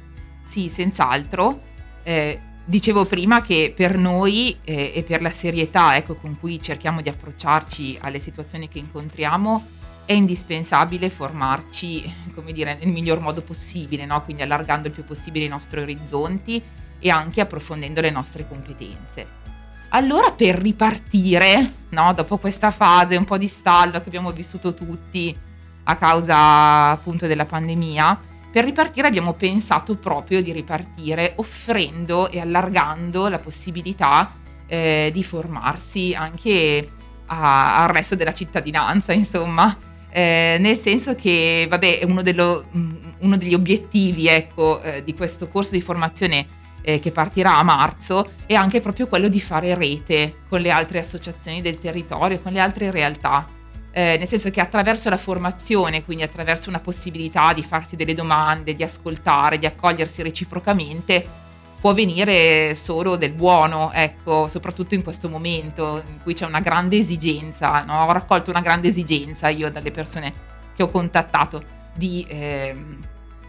Sì, 0.44 0.70
senz'altro. 0.70 1.62
Eh, 2.04 2.40
Dicevo 2.66 3.06
prima 3.06 3.42
che 3.42 3.74
per 3.76 3.98
noi 3.98 4.58
eh, 4.64 4.94
e 4.96 5.04
per 5.04 5.22
la 5.22 5.32
serietà 5.32 5.98
ecco, 5.98 6.16
con 6.16 6.40
cui 6.40 6.62
cerchiamo 6.62 7.02
di 7.02 7.10
approcciarci 7.10 7.98
alle 8.02 8.20
situazioni 8.20 8.70
che 8.70 8.80
incontriamo 8.80 9.66
è 10.06 10.14
indispensabile 10.14 11.10
formarci 11.10 12.04
dire, 12.52 12.78
nel 12.80 12.88
miglior 12.88 13.20
modo 13.20 13.42
possibile, 13.42 14.06
no? 14.06 14.22
quindi 14.22 14.44
allargando 14.44 14.88
il 14.88 14.94
più 14.94 15.04
possibile 15.04 15.46
i 15.46 15.50
nostri 15.50 15.82
orizzonti 15.82 16.62
e 17.00 17.10
anche 17.10 17.42
approfondendo 17.42 18.00
le 18.00 18.12
nostre 18.12 18.48
competenze. 18.48 19.42
Allora 19.90 20.32
per 20.32 20.56
ripartire, 20.56 21.72
no? 21.90 22.14
dopo 22.14 22.38
questa 22.38 22.72
fase 22.72 23.18
un 23.18 23.26
po' 23.26 23.38
di 23.38 23.48
stallo 23.48 24.00
che 24.00 24.08
abbiamo 24.08 24.32
vissuto 24.32 24.74
tutti 24.74 25.36
a 25.84 25.96
causa 25.98 26.92
appunto 26.92 27.28
della 27.28 27.46
pandemia, 27.46 28.20
per 28.54 28.66
ripartire 28.66 29.08
abbiamo 29.08 29.34
pensato 29.34 29.98
proprio 29.98 30.44
di 30.44 30.52
ripartire 30.52 31.34
offrendo 31.38 32.30
e 32.30 32.40
allargando 32.40 33.28
la 33.28 33.40
possibilità 33.40 34.32
eh, 34.68 35.10
di 35.12 35.24
formarsi 35.24 36.14
anche 36.14 36.88
a, 37.26 37.82
al 37.82 37.90
resto 37.90 38.14
della 38.14 38.32
cittadinanza, 38.32 39.12
insomma. 39.12 39.76
Eh, 40.08 40.58
nel 40.60 40.78
senso 40.78 41.16
che, 41.16 41.66
vabbè, 41.68 42.02
uno, 42.04 42.22
dello, 42.22 42.66
mm, 42.78 42.92
uno 43.22 43.38
degli 43.38 43.56
obiettivi 43.56 44.28
ecco, 44.28 44.84
eh, 44.84 45.04
di 45.04 45.16
questo 45.16 45.48
corso 45.48 45.72
di 45.72 45.82
formazione 45.82 46.46
eh, 46.84 47.00
che 47.00 47.12
partirà 47.12 47.58
a 47.58 47.64
marzo 47.64 48.34
è 48.46 48.54
anche 48.54 48.82
proprio 48.82 49.08
quello 49.08 49.30
di 49.30 49.42
fare 49.42 49.74
rete 49.74 50.42
con 50.48 50.62
le 50.62 50.70
altre 50.70 51.00
associazioni 51.00 51.64
del 51.64 51.80
territorio, 51.80 52.40
con 52.40 52.52
le 52.52 52.60
altre 52.60 52.92
realtà 52.92 53.48
eh, 53.96 54.16
nel 54.18 54.28
senso 54.28 54.50
che 54.50 54.60
attraverso 54.60 55.08
la 55.10 55.18
formazione, 55.18 56.04
quindi 56.04 56.24
attraverso 56.24 56.68
una 56.68 56.80
possibilità 56.80 57.54
di 57.54 57.62
farsi 57.62 57.96
delle 57.96 58.16
domande, 58.16 58.74
di 58.74 58.82
ascoltare, 58.82 59.60
di 59.60 59.68
accogliersi 59.68 60.24
reciprocamente, 60.24 61.42
può 61.80 61.94
venire 61.94 62.74
solo 62.74 63.18
del 63.18 63.34
buono, 63.34 63.92
ecco, 63.94 64.48
soprattutto 64.48 64.96
in 64.96 65.04
questo 65.04 65.30
momento 65.30 66.02
in 66.08 66.22
cui 66.24 66.34
c'è 66.34 66.46
una 66.46 66.62
grande 66.62 66.98
esigenza, 66.98 67.84
no? 67.84 68.06
ho 68.06 68.12
raccolto 68.12 68.50
una 68.50 68.62
grande 68.62 68.88
esigenza 68.88 69.50
io 69.50 69.70
dalle 69.70 69.92
persone 69.92 70.34
che 70.76 70.82
ho 70.82 70.90
contattato 70.90 71.62
di 71.94 72.26
eh, 72.28 72.76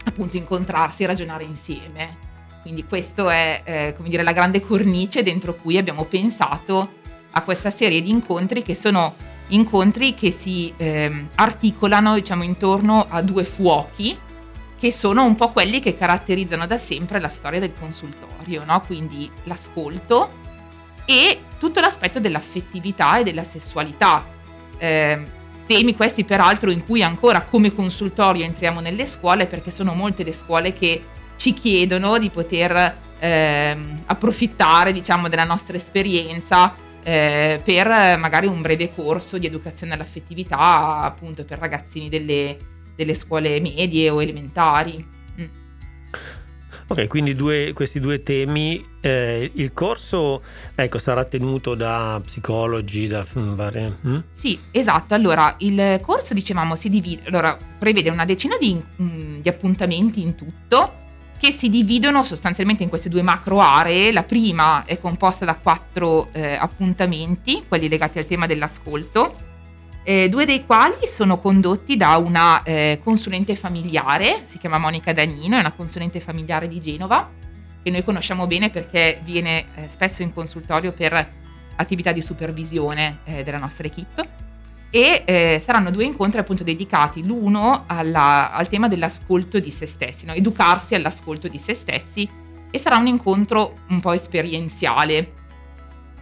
appunto 0.03 0.37
incontrarsi 0.37 1.03
e 1.03 1.07
ragionare 1.07 1.43
insieme. 1.43 2.17
Quindi 2.61 2.83
questa 2.85 3.33
è 3.33 3.61
eh, 3.63 3.93
come 3.95 4.09
dire, 4.09 4.21
la 4.21 4.33
grande 4.33 4.59
cornice 4.59 5.23
dentro 5.23 5.55
cui 5.55 5.77
abbiamo 5.77 6.03
pensato 6.03 6.89
a 7.31 7.41
questa 7.41 7.71
serie 7.71 8.01
di 8.01 8.11
incontri 8.11 8.61
che 8.61 8.75
sono 8.75 9.13
incontri 9.49 10.15
che 10.15 10.31
si 10.31 10.73
eh, 10.77 11.27
articolano 11.35 12.15
diciamo, 12.15 12.43
intorno 12.43 13.05
a 13.09 13.21
due 13.21 13.43
fuochi 13.43 14.17
che 14.77 14.91
sono 14.91 15.23
un 15.23 15.35
po' 15.35 15.51
quelli 15.51 15.79
che 15.79 15.95
caratterizzano 15.95 16.67
da 16.67 16.77
sempre 16.77 17.19
la 17.19 17.29
storia 17.29 17.59
del 17.59 17.73
consultorio, 17.77 18.63
no? 18.65 18.81
quindi 18.81 19.29
l'ascolto 19.43 20.43
e 21.05 21.39
tutto 21.57 21.79
l'aspetto 21.79 22.19
dell'affettività 22.19 23.17
e 23.17 23.23
della 23.23 23.43
sessualità. 23.43 24.25
Eh, 24.77 25.25
temi 25.65 25.95
questi 25.95 26.25
peraltro 26.25 26.69
in 26.69 26.85
cui 26.85 27.01
ancora 27.01 27.41
come 27.41 27.73
consultorio 27.73 28.43
entriamo 28.43 28.81
nelle 28.81 29.07
scuole 29.07 29.47
perché 29.47 29.71
sono 29.71 29.93
molte 29.93 30.23
le 30.23 30.33
scuole 30.33 30.73
che 30.73 31.03
ci 31.37 31.53
chiedono 31.53 32.17
di 32.17 32.29
poter 32.29 32.97
eh, 33.17 33.77
approfittare 34.05 34.91
diciamo, 34.91 35.29
della 35.29 35.45
nostra 35.45 35.77
esperienza 35.77 36.75
eh, 37.07 37.61
per 37.63 37.87
magari 38.17 38.47
un 38.47 38.63
breve 38.63 38.91
corso 38.91 39.37
di 39.37 39.45
educazione 39.45 39.93
all'affettività 39.93 41.01
appunto 41.01 41.45
per 41.45 41.59
ragazzini 41.59 42.09
delle, 42.09 42.57
delle 42.95 43.13
scuole 43.13 43.61
medie 43.61 44.09
o 44.09 44.23
elementari. 44.23 45.05
Mm. 45.39 45.45
Ok, 46.87 47.05
quindi 47.05 47.35
due, 47.35 47.73
questi 47.73 47.99
due 47.99 48.23
temi, 48.23 48.83
eh, 49.01 49.51
il 49.53 49.71
corso 49.73 50.41
ecco, 50.73 50.97
sarà 50.97 51.23
tenuto 51.25 51.75
da 51.75 52.19
psicologi, 52.25 53.05
da 53.05 53.23
mm, 53.37 53.53
varie... 53.53 53.97
Mm? 54.07 54.17
Sì, 54.33 54.57
esatto, 54.71 55.13
allora 55.13 55.55
il 55.59 55.99
corso 56.01 56.33
dicevamo 56.33 56.75
si 56.75 56.89
divide, 56.89 57.27
allora 57.27 57.55
prevede 57.77 58.09
una 58.09 58.25
decina 58.25 58.57
di, 58.57 58.81
mm, 59.01 59.41
di 59.41 59.49
appuntamenti 59.49 60.23
in 60.23 60.33
tutto, 60.33 61.03
che 61.45 61.51
si 61.51 61.69
dividono 61.69 62.23
sostanzialmente 62.23 62.81
in 62.81 62.89
queste 62.89 63.07
due 63.07 63.21
macro 63.21 63.59
aree. 63.59 64.11
La 64.11 64.23
prima 64.23 64.83
è 64.83 64.99
composta 64.99 65.45
da 65.45 65.55
quattro 65.55 66.29
eh, 66.31 66.55
appuntamenti, 66.55 67.63
quelli 67.67 67.87
legati 67.87 68.17
al 68.17 68.25
tema 68.25 68.47
dell'ascolto, 68.47 69.35
eh, 70.01 70.27
due 70.27 70.47
dei 70.47 70.65
quali 70.65 71.05
sono 71.05 71.37
condotti 71.37 71.97
da 71.97 72.17
una 72.17 72.63
eh, 72.63 72.99
consulente 73.03 73.55
familiare, 73.55 74.41
si 74.45 74.57
chiama 74.57 74.79
Monica 74.79 75.13
Dagnino, 75.13 75.55
è 75.55 75.59
una 75.59 75.73
consulente 75.73 76.19
familiare 76.19 76.67
di 76.67 76.81
Genova, 76.81 77.29
che 77.83 77.91
noi 77.91 78.03
conosciamo 78.03 78.47
bene 78.47 78.71
perché 78.71 79.19
viene 79.23 79.65
eh, 79.75 79.87
spesso 79.87 80.23
in 80.23 80.33
consultorio 80.33 80.93
per 80.93 81.31
attività 81.75 82.11
di 82.11 82.23
supervisione 82.23 83.19
eh, 83.25 83.43
della 83.43 83.59
nostra 83.59 83.85
equipe 83.85 84.34
e 84.95 85.23
eh, 85.25 85.61
saranno 85.61 85.91
due 85.91 86.05
incontri 86.05 86.39
appunto 86.39 86.63
dedicati 86.63 87.21
l'uno 87.21 87.83
alla, 87.85 88.53
al 88.53 88.69
tema 88.69 88.87
dell'ascolto 88.87 89.59
di 89.59 89.69
se 89.69 89.85
stessi, 89.87 90.25
no? 90.25 90.31
educarsi 90.31 90.95
all'ascolto 90.95 91.49
di 91.49 91.57
se 91.57 91.73
stessi 91.73 92.29
e 92.71 92.79
sarà 92.79 92.95
un 92.95 93.07
incontro 93.07 93.79
un 93.89 93.99
po' 93.99 94.13
esperienziale, 94.13 95.33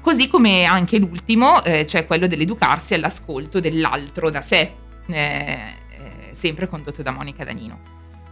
così 0.01 0.27
come 0.27 0.63
anche 0.63 0.98
l'ultimo, 0.98 1.63
eh, 1.63 1.86
cioè 1.86 2.08
quello 2.08 2.25
dell'educarsi 2.25 2.96
all'ascolto 2.96 3.60
dell'altro 3.60 4.32
da 4.32 4.42
sé, 4.42 4.74
eh, 5.06 5.13
eh 5.13 6.30
sempre 6.32 6.68
condotto 6.68 7.03
da 7.03 7.12
Monica 7.12 7.44
Danino. 7.44 7.80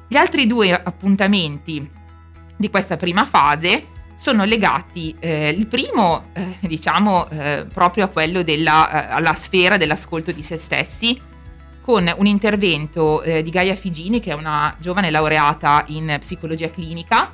Gli 0.07 0.15
altri 0.15 0.47
due 0.47 0.71
appuntamenti 0.71 1.87
di 2.57 2.69
questa 2.71 2.97
prima 2.97 3.25
fase 3.25 3.85
sono 4.15 4.43
legati, 4.43 5.15
eh, 5.19 5.49
il 5.49 5.67
primo 5.67 6.25
eh, 6.33 6.57
diciamo 6.61 7.29
eh, 7.29 7.65
proprio 7.71 8.05
a 8.05 8.07
quello 8.07 8.43
della 8.43 9.09
alla 9.09 9.33
sfera 9.33 9.77
dell'ascolto 9.77 10.31
di 10.31 10.43
se 10.43 10.57
stessi 10.57 11.19
con 11.81 12.11
un 12.15 12.25
intervento 12.25 13.21
eh, 13.23 13.41
di 13.41 13.49
Gaia 13.49 13.75
Figini, 13.75 14.19
che 14.19 14.31
è 14.31 14.35
una 14.35 14.75
giovane 14.79 15.09
laureata 15.09 15.83
in 15.87 16.15
psicologia 16.19 16.69
clinica 16.69 17.31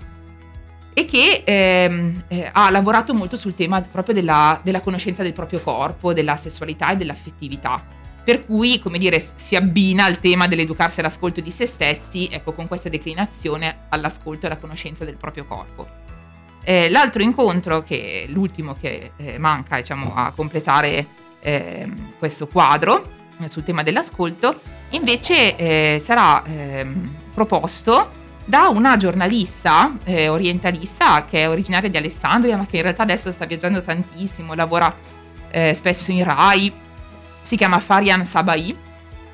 e 0.94 1.06
che 1.06 1.44
ehm, 1.46 2.24
eh, 2.28 2.50
ha 2.52 2.72
lavorato 2.72 3.14
molto 3.14 3.36
sul 3.36 3.54
tema 3.54 3.82
proprio 3.82 4.16
della, 4.16 4.60
della, 4.64 4.82
conoscenza 4.82 5.22
del 5.22 5.34
proprio 5.34 5.60
corpo, 5.60 6.12
della 6.12 6.38
sessualità 6.38 6.88
e 6.88 6.96
dell'affettività. 6.96 7.86
Per 8.24 8.46
cui, 8.46 8.80
come 8.80 8.98
dire, 8.98 9.24
si 9.36 9.56
abbina 9.56 10.06
al 10.06 10.20
tema 10.20 10.48
dell'educarsi 10.48 11.00
all'ascolto 11.00 11.40
di 11.40 11.52
se 11.52 11.68
stessi, 11.68 12.28
ecco, 12.32 12.54
con 12.54 12.68
questa 12.68 12.90
declinazione 12.90 13.86
all'ascolto 13.90 14.48
e 14.48 14.50
alla 14.50 14.58
conoscenza 14.58 15.06
del 15.06 15.18
proprio 15.18 15.46
corpo. 15.46 15.88
Eh, 16.70 16.90
l'altro 16.90 17.22
incontro, 17.22 17.82
che 17.82 18.26
è 18.26 18.30
l'ultimo 18.30 18.76
che 18.78 19.12
eh, 19.16 19.38
manca 19.38 19.78
diciamo, 19.78 20.14
a 20.14 20.34
completare 20.36 21.08
ehm, 21.40 22.16
questo 22.20 22.46
quadro, 22.48 23.10
sul 23.46 23.64
tema 23.64 23.84
dell'ascolto, 23.84 24.60
invece 24.90 25.56
eh, 25.56 26.00
sarà 26.02 26.44
eh, 26.44 26.86
proposto 27.34 28.12
da 28.44 28.68
una 28.68 28.98
giornalista 28.98 29.96
eh, 30.04 30.28
orientalista 30.28 31.24
che 31.24 31.44
è 31.44 31.50
originaria 31.50 31.88
di 31.88 31.96
Alessandria, 31.96 32.58
ma 32.58 32.66
che 32.66 32.76
in 32.76 32.82
realtà 32.82 33.04
adesso 33.04 33.32
sta 33.32 33.46
viaggiando 33.46 33.82
tantissimo, 33.82 34.54
lavora 34.54 34.94
eh, 35.50 35.74
spesso 35.74 36.12
in 36.12 36.26
Rai, 36.26 36.70
si 37.44 37.56
chiama 37.56 37.80
Farian 37.80 38.26
Sabai 38.26 38.76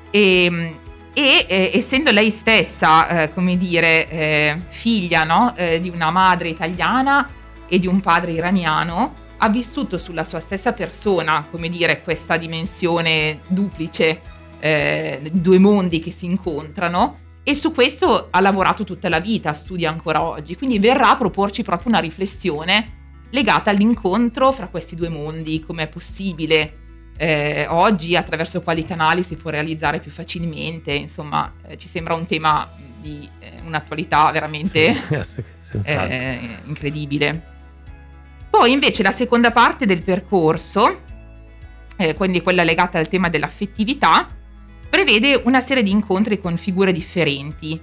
e, 0.08 0.78
e 1.14 1.46
eh, 1.48 1.70
essendo 1.72 2.10
lei 2.10 2.30
stessa, 2.30 3.22
eh, 3.22 3.32
come 3.32 3.56
dire, 3.56 4.60
figlia 4.68 5.24
no? 5.24 5.54
di 5.80 5.88
una 5.88 6.10
madre 6.10 6.48
italiana 6.48 7.28
e 7.66 7.78
di 7.78 7.86
un 7.86 8.00
padre 8.00 8.32
iraniano, 8.32 9.22
ha 9.38 9.48
vissuto 9.48 9.98
sulla 9.98 10.24
sua 10.24 10.40
stessa 10.40 10.72
persona, 10.72 11.46
come 11.50 11.68
dire, 11.68 12.02
questa 12.02 12.36
dimensione 12.36 13.40
duplice, 13.46 14.20
eh, 14.58 15.20
due 15.32 15.58
mondi 15.58 15.98
che 16.00 16.10
si 16.10 16.24
incontrano 16.24 17.18
e 17.42 17.54
su 17.54 17.72
questo 17.72 18.28
ha 18.30 18.40
lavorato 18.40 18.84
tutta 18.84 19.10
la 19.10 19.20
vita, 19.20 19.52
studia 19.52 19.90
ancora 19.90 20.22
oggi, 20.22 20.56
quindi 20.56 20.78
verrà 20.78 21.10
a 21.10 21.16
proporci 21.16 21.62
proprio 21.62 21.90
una 21.90 22.00
riflessione 22.00 23.02
legata 23.30 23.68
all'incontro 23.68 24.50
fra 24.50 24.68
questi 24.68 24.96
due 24.96 25.10
mondi, 25.10 25.60
come 25.60 25.82
è 25.82 25.88
possibile 25.88 26.83
eh, 27.16 27.66
oggi, 27.68 28.16
attraverso 28.16 28.62
quali 28.62 28.84
canali 28.84 29.22
si 29.22 29.36
può 29.36 29.50
realizzare 29.50 30.00
più 30.00 30.10
facilmente, 30.10 30.92
insomma 30.92 31.52
eh, 31.66 31.76
ci 31.76 31.88
sembra 31.88 32.14
un 32.14 32.26
tema 32.26 32.68
di 33.00 33.28
eh, 33.38 33.60
un'attualità 33.64 34.30
veramente 34.30 34.94
sì, 35.22 35.42
eh, 35.84 36.40
incredibile. 36.64 37.52
Poi 38.50 38.72
invece 38.72 39.02
la 39.02 39.10
seconda 39.10 39.50
parte 39.50 39.84
del 39.84 40.02
percorso, 40.02 41.00
eh, 41.96 42.14
quindi 42.14 42.40
quella 42.40 42.62
legata 42.62 42.98
al 42.98 43.08
tema 43.08 43.28
dell'affettività, 43.28 44.28
prevede 44.88 45.40
una 45.44 45.60
serie 45.60 45.82
di 45.82 45.90
incontri 45.90 46.40
con 46.40 46.56
figure 46.56 46.92
differenti. 46.92 47.80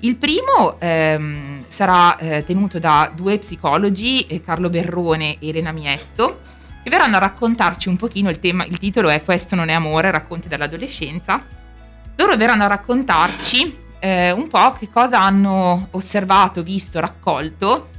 Il 0.00 0.16
primo 0.16 0.78
ehm, 0.78 1.64
sarà 1.68 2.16
eh, 2.18 2.44
tenuto 2.44 2.78
da 2.78 3.12
due 3.14 3.38
psicologi, 3.38 4.26
eh, 4.26 4.40
Carlo 4.40 4.70
Berrone 4.70 5.38
e 5.38 5.48
Elena 5.48 5.72
Mietto, 5.72 6.40
che 6.82 6.90
verranno 6.90 7.16
a 7.16 7.20
raccontarci 7.20 7.88
un 7.88 7.96
pochino 7.96 8.28
il 8.30 8.38
tema, 8.38 8.64
il 8.64 8.78
titolo 8.78 9.08
è 9.08 9.22
Questo 9.22 9.54
non 9.54 9.68
è 9.68 9.72
amore, 9.72 10.10
racconti 10.10 10.48
dall'adolescenza. 10.48 11.44
Loro 12.16 12.36
verranno 12.36 12.64
a 12.64 12.68
raccontarci 12.68 13.76
eh, 14.00 14.32
un 14.32 14.48
po' 14.48 14.72
che 14.72 14.88
cosa 14.90 15.20
hanno 15.20 15.88
osservato, 15.92 16.62
visto, 16.62 16.98
raccolto 16.98 17.90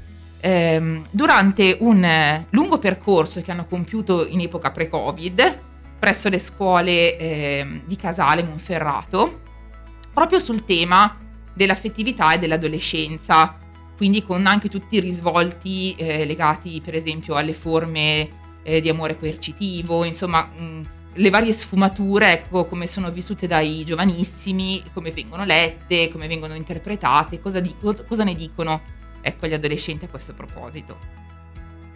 ehm, 0.41 1.05
durante 1.09 1.77
un 1.79 2.03
eh, 2.03 2.47
lungo 2.49 2.77
percorso 2.77 3.41
che 3.41 3.51
hanno 3.51 3.65
compiuto 3.65 4.27
in 4.27 4.41
epoca 4.41 4.71
pre-Covid 4.71 5.59
presso 5.97 6.27
le 6.27 6.39
scuole 6.39 7.17
eh, 7.17 7.81
di 7.85 7.95
Casale 7.95 8.43
Monferrato, 8.43 9.39
proprio 10.13 10.37
sul 10.37 10.65
tema 10.65 11.17
dell'affettività 11.53 12.33
e 12.33 12.39
dell'adolescenza, 12.39 13.57
quindi 13.95 14.21
con 14.21 14.45
anche 14.45 14.67
tutti 14.67 14.97
i 14.97 14.99
risvolti 14.99 15.95
eh, 15.95 16.25
legati 16.25 16.81
per 16.83 16.95
esempio 16.95 17.35
alle 17.35 17.53
forme 17.53 18.41
eh, 18.63 18.81
di 18.81 18.89
amore 18.89 19.17
coercitivo, 19.17 20.03
insomma 20.03 20.43
mh, 20.43 20.81
le 21.15 21.29
varie 21.29 21.51
sfumature, 21.51 22.31
ecco, 22.31 22.65
come 22.65 22.87
sono 22.87 23.11
vissute 23.11 23.45
dai 23.45 23.83
giovanissimi, 23.85 24.83
come 24.93 25.11
vengono 25.11 25.45
lette, 25.45 26.09
come 26.09 26.27
vengono 26.27 26.55
interpretate, 26.55 27.39
cosa, 27.39 27.59
di, 27.59 27.75
cosa 27.79 28.23
ne 28.23 28.33
dicono 28.33 28.81
ecco, 29.21 29.47
gli 29.47 29.53
adolescenti 29.53 30.05
a 30.05 30.07
questo 30.07 30.33
proposito. 30.33 31.21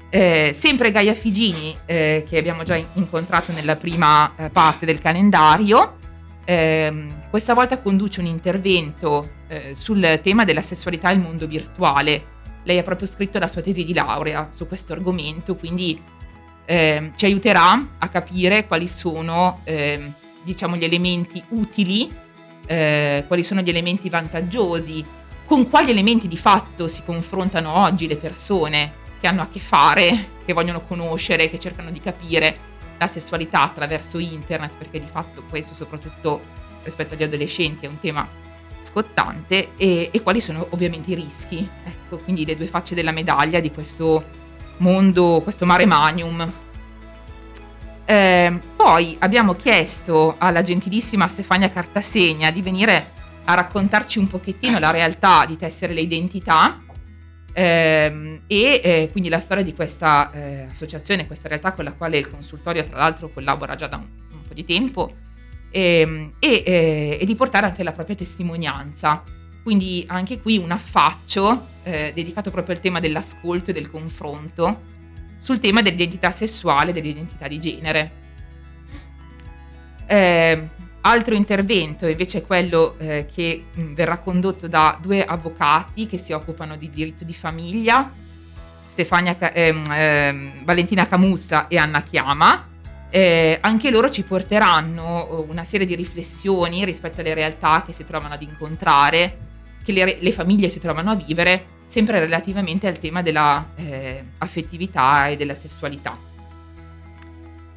Eh, 0.09 0.51
sempre 0.53 0.91
Gaia 0.91 1.13
Figini, 1.13 1.75
eh, 1.85 2.23
che 2.27 2.37
abbiamo 2.37 2.63
già 2.63 2.75
incontrato 2.93 3.51
nella 3.51 3.75
prima 3.75 4.33
eh, 4.35 4.49
parte 4.49 4.85
del 4.85 4.99
calendario, 4.99 5.97
ehm, 6.45 7.29
questa 7.29 7.53
volta 7.53 7.79
conduce 7.79 8.21
un 8.21 8.27
intervento 8.27 9.31
eh, 9.47 9.73
sul 9.73 10.19
tema 10.23 10.45
della 10.45 10.61
sessualità 10.61 11.09
e 11.09 11.15
il 11.15 11.19
mondo 11.19 11.45
virtuale. 11.47 12.35
Lei 12.63 12.77
ha 12.77 12.83
proprio 12.83 13.07
scritto 13.07 13.39
la 13.39 13.47
sua 13.47 13.61
tesi 13.61 13.83
di 13.83 13.93
laurea 13.93 14.49
su 14.49 14.67
questo 14.67 14.93
argomento, 14.93 15.55
quindi 15.55 16.01
ehm, 16.67 17.13
ci 17.15 17.25
aiuterà 17.25 17.95
a 17.97 18.09
capire 18.09 18.67
quali 18.67 18.87
sono 18.87 19.61
ehm, 19.63 20.13
diciamo, 20.43 20.75
gli 20.75 20.83
elementi 20.83 21.41
utili, 21.49 22.13
eh, 22.65 23.23
quali 23.25 23.43
sono 23.43 23.61
gli 23.61 23.69
elementi 23.69 24.09
vantaggiosi 24.09 25.03
con 25.45 25.69
quali 25.69 25.91
elementi 25.91 26.27
di 26.27 26.35
fatto 26.35 26.89
si 26.89 27.03
confrontano 27.05 27.71
oggi 27.71 28.05
le 28.05 28.17
persone 28.17 29.05
che 29.21 29.27
hanno 29.27 29.41
a 29.41 29.47
che 29.47 29.61
fare, 29.61 30.35
che 30.45 30.51
vogliono 30.51 30.81
conoscere, 30.85 31.49
che 31.49 31.57
cercano 31.57 31.89
di 31.89 32.01
capire 32.01 32.57
la 32.97 33.07
sessualità 33.07 33.61
attraverso 33.61 34.19
internet, 34.19 34.75
perché 34.77 34.99
di 34.99 35.07
fatto 35.09 35.43
questo 35.49 35.73
soprattutto 35.73 36.41
rispetto 36.83 37.13
agli 37.13 37.23
adolescenti 37.23 37.85
è 37.85 37.87
un 37.87 37.99
tema 37.99 38.27
scottante, 38.81 39.69
e, 39.77 40.09
e 40.11 40.21
quali 40.21 40.41
sono 40.41 40.67
ovviamente 40.71 41.11
i 41.11 41.15
rischi. 41.15 41.67
Ecco, 41.85 42.17
quindi 42.19 42.45
le 42.45 42.57
due 42.57 42.67
facce 42.67 42.93
della 42.93 43.11
medaglia 43.11 43.61
di 43.61 43.71
questo 43.71 44.36
mondo, 44.77 45.41
questo 45.43 45.65
mare 45.65 45.85
magnum. 45.85 46.51
Eh, 48.05 48.59
poi 48.75 49.17
abbiamo 49.19 49.53
chiesto 49.55 50.35
alla 50.37 50.61
gentilissima 50.61 51.27
Stefania 51.27 51.69
Cartasegna 51.69 52.51
di 52.51 52.61
venire 52.61 53.11
a 53.45 53.53
raccontarci 53.53 54.19
un 54.19 54.27
pochettino 54.27 54.79
la 54.79 54.91
realtà 54.91 55.45
di 55.45 55.57
tessere 55.57 55.93
le 55.93 56.01
identità 56.01 56.81
ehm, 57.53 58.41
e 58.47 58.81
eh, 58.83 59.09
quindi 59.11 59.29
la 59.29 59.39
storia 59.39 59.63
di 59.63 59.73
questa 59.73 60.31
eh, 60.31 60.67
associazione, 60.69 61.27
questa 61.27 61.47
realtà 61.47 61.73
con 61.73 61.83
la 61.83 61.93
quale 61.93 62.17
il 62.17 62.29
consultorio 62.29 62.83
tra 62.83 62.97
l'altro 62.97 63.29
collabora 63.29 63.75
già 63.75 63.87
da 63.87 63.97
un, 63.97 64.07
un 64.31 64.47
po' 64.47 64.53
di 64.53 64.63
tempo 64.63 65.15
ehm, 65.71 66.33
e, 66.39 66.63
e, 66.65 67.17
e, 67.19 67.25
di 67.25 67.35
portare 67.35 67.65
anche 67.65 67.83
la 67.83 67.91
propria 67.91 68.15
testimonianza. 68.15 69.23
Quindi 69.63 70.05
anche 70.07 70.39
qui 70.39 70.57
un 70.57 70.71
affaccio 70.71 71.75
eh, 71.87 72.11
dedicato 72.13 72.51
proprio 72.51 72.75
al 72.75 72.81
tema 72.81 72.99
dell'ascolto 72.99 73.71
e 73.71 73.73
del 73.73 73.89
confronto 73.89 74.95
sul 75.37 75.59
tema 75.59 75.81
dell'identità 75.81 76.31
sessuale 76.31 76.91
e 76.91 76.93
dell'identità 76.93 77.47
di 77.47 77.59
genere. 77.59 78.11
Eh, 80.05 80.69
Altro 81.07 81.35
intervento 81.35 82.05
invece 82.05 82.39
è 82.39 82.45
quello 82.45 82.95
eh, 82.97 83.27
che 83.33 83.63
mh, 83.71 83.93
verrà 83.93 84.17
condotto 84.17 84.67
da 84.67 84.99
due 85.01 85.23
avvocati 85.23 86.05
che 86.05 86.17
si 86.17 86.33
occupano 86.33 86.75
di 86.75 86.89
diritto 86.89 87.23
di 87.23 87.33
famiglia, 87.33 88.11
Stefania, 88.85 89.37
ehm, 89.53 89.85
ehm, 89.89 90.65
Valentina 90.65 91.07
Camussa 91.07 91.69
e 91.69 91.77
Anna 91.77 92.01
Chiama. 92.03 92.67
Eh, 93.09 93.57
anche 93.61 93.89
loro 93.89 94.09
ci 94.09 94.23
porteranno 94.23 95.33
uh, 95.33 95.49
una 95.49 95.63
serie 95.63 95.87
di 95.87 95.95
riflessioni 95.95 96.83
rispetto 96.83 97.21
alle 97.21 97.33
realtà 97.33 97.83
che 97.85 97.93
si 97.93 98.03
trovano 98.03 98.33
ad 98.33 98.41
incontrare, 98.41 99.37
che 99.85 99.93
le, 99.93 100.17
le 100.19 100.31
famiglie 100.33 100.67
si 100.67 100.81
trovano 100.81 101.11
a 101.11 101.15
vivere, 101.15 101.76
sempre 101.87 102.19
relativamente 102.19 102.87
al 102.87 102.99
tema 102.99 103.21
della 103.21 103.71
eh, 103.75 104.23
affettività 104.37 105.27
e 105.27 105.35
della 105.37 105.55
sessualità. 105.55 106.17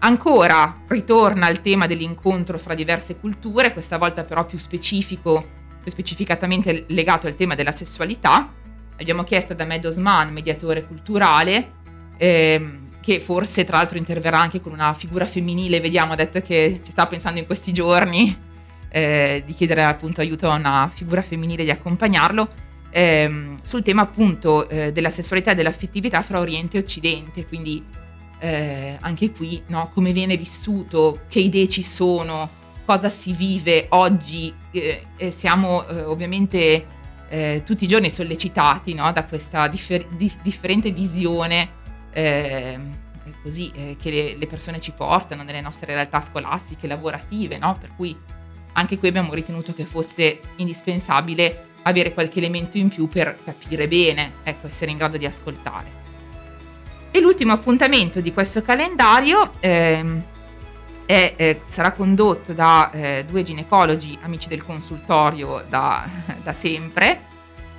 Ancora 0.03 0.81
ritorna 0.87 1.49
il 1.51 1.61
tema 1.61 1.87
dell'incontro 1.87 2.59
fra 2.59 2.75
diverse 2.75 3.17
culture, 3.17 3.73
questa 3.73 3.99
volta 3.99 4.25
però 4.25 4.47
più 4.47 4.59
specifico, 4.59 5.47
più 5.83 5.91
specificatamente 5.91 6.85
legato 6.89 7.27
al 7.27 7.37
tema 7.37 7.55
della 7.55 7.73
sessualità. 7.73 8.53
Abbiamo 8.99 9.25
chiesto 9.25 9.55
da 9.55 9.65
Med 9.65 9.85
Osman, 9.85 10.33
mediatore 10.33 10.87
culturale, 10.87 11.73
ehm, 12.17 12.89
che 13.01 13.21
forse 13.21 13.65
tra 13.65 13.77
l'altro 13.77 13.99
interverrà 13.99 14.39
anche 14.39 14.61
con 14.61 14.73
una 14.73 14.93
figura 14.95 15.25
femminile, 15.27 15.81
vediamo, 15.81 16.13
ha 16.13 16.17
detto 16.17 16.41
che 16.41 16.81
ci 16.83 16.93
sta 16.93 17.07
pensando 17.07 17.39
in 17.39 17.47
questi 17.47 17.73
giorni 17.73 18.37
eh, 18.89 19.43
di 19.45 19.53
chiedere 19.53 19.85
appunto 19.85 20.21
aiuto 20.21 20.51
a 20.51 20.57
una 20.57 20.91
figura 20.93 21.23
femminile 21.23 21.65
di 21.65 21.71
accompagnarlo, 21.71 22.49
ehm, 22.91 23.59
sul 23.63 23.83
tema 23.83 24.03
appunto 24.03 24.69
eh, 24.69 24.93
della 24.93 25.11
sessualità 25.11 25.53
e 25.53 25.55
dell'affettività 25.55 26.23
fra 26.23 26.41
Oriente 26.41 26.77
e 26.77 26.81
Occidente, 26.81 27.47
quindi 27.47 27.85
eh, 28.39 28.97
anche 29.01 29.31
qui 29.33 29.63
no? 29.67 29.91
come 29.93 30.13
viene 30.13 30.37
vissuto, 30.37 31.21
che 31.29 31.41
idee 31.41 31.69
ci 31.69 31.83
sono, 31.83 32.49
cosa 32.85 33.09
si 33.09 33.33
vive 33.33 33.87
oggi. 33.91 34.53
Eh, 34.73 35.31
siamo 35.31 35.87
eh, 35.87 36.03
ovviamente 36.03 36.87
eh, 37.29 37.63
tutti 37.65 37.85
i 37.85 37.89
giorni 37.89 38.11
sollecitati 38.11 38.95
no? 38.95 39.11
da 39.13 39.25
questa 39.25 39.69
differ- 39.69 40.07
dif- 40.17 40.41
differente 40.43 40.91
visione 40.91 41.69
ehm, 42.13 42.99
così, 43.43 43.71
eh, 43.75 43.97
che 44.01 44.11
le, 44.11 44.37
le, 44.37 44.47
persone 44.47 44.81
ci 44.81 44.91
portano 44.91 45.43
nelle 45.43 45.61
nostre 45.61 45.93
realtà 45.93 46.21
scolastiche, 46.21 46.87
lavorative, 46.87 47.59
no? 47.59 47.77
per 47.79 47.91
cui 47.95 48.17
anche 48.73 48.99
qui 48.99 49.09
abbiamo 49.09 49.35
ritenuto 49.35 49.73
che 49.75 49.85
fosse 49.85 50.41
indispensabile 50.57 51.70
avere 51.83 52.13
qualche 52.13 52.39
elemento 52.39 52.77
in 52.77 52.89
più 52.89 53.09
per 53.09 53.39
capire 53.45 53.89
bene, 53.89 54.33
ecco, 54.43 54.67
essere 54.67 54.91
in 54.91 54.97
grado 54.97 55.17
di 55.17 55.27
ascoltare. 55.27 55.99
E 57.11 57.21
l'ultimo 57.21 57.53
appuntamento 57.53 58.21
di 58.21 58.33
questo 58.33 58.63
calendario 58.63 59.53
ehm, 59.61 60.23
è, 61.07 61.35
eh, 61.37 61.63
sarà 61.67 61.93
condotto 61.93 62.53
da 62.53 62.91
eh, 62.93 63.25
due 63.27 63.43
ginecologi 63.43 64.17
amici 64.23 64.49
del 64.49 64.65
consultorio 64.65 65.65
da, 65.69 66.09
da 66.43 66.53
sempre, 66.53 67.29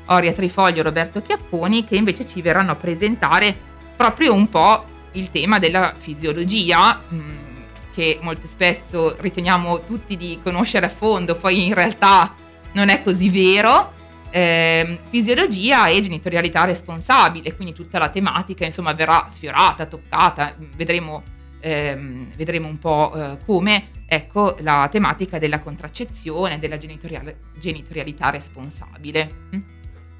Oria 0.07 0.33
Trifoglio 0.33 0.81
e 0.81 0.83
Roberto 0.83 1.21
Chiapponi, 1.21 1.85
che 1.85 1.95
invece 1.95 2.25
ci 2.25 2.41
verranno 2.41 2.71
a 2.71 2.75
presentare 2.75 3.55
proprio 3.95 4.33
un 4.33 4.49
po' 4.49 4.83
il 5.13 5.29
tema 5.29 5.59
della 5.59 5.93
fisiologia, 5.97 6.99
mh, 7.07 7.15
mm, 7.15 7.61
che 7.93 8.19
molto 8.21 8.47
spesso 8.47 9.15
riteniamo 9.19 9.85
tutti 9.85 10.17
di 10.17 10.39
conoscere 10.43 10.87
a 10.87 10.89
fondo, 10.89 11.35
poi 11.35 11.67
in 11.67 11.73
realtà 11.73 12.33
non 12.73 12.89
è 12.89 13.03
così 13.03 13.29
vero. 13.29 13.99
Eh, 14.29 14.99
fisiologia 15.09 15.87
e 15.87 15.99
genitorialità 15.99 16.63
responsabile, 16.63 17.53
quindi 17.55 17.73
tutta 17.73 17.99
la 17.99 18.07
tematica 18.07 18.63
insomma 18.63 18.93
verrà 18.93 19.27
sfiorata, 19.29 19.85
toccata, 19.85 20.55
vedremo, 20.75 21.21
ehm, 21.59 22.27
vedremo 22.37 22.67
un 22.67 22.77
po' 22.77 23.11
eh, 23.13 23.37
come 23.45 23.87
ecco 24.05 24.55
la 24.59 24.87
tematica 24.89 25.37
della 25.37 25.59
contraccezione, 25.59 26.59
della 26.59 26.77
genitorialità 26.77 28.29
responsabile. 28.29 29.31
Mm? 29.55 29.59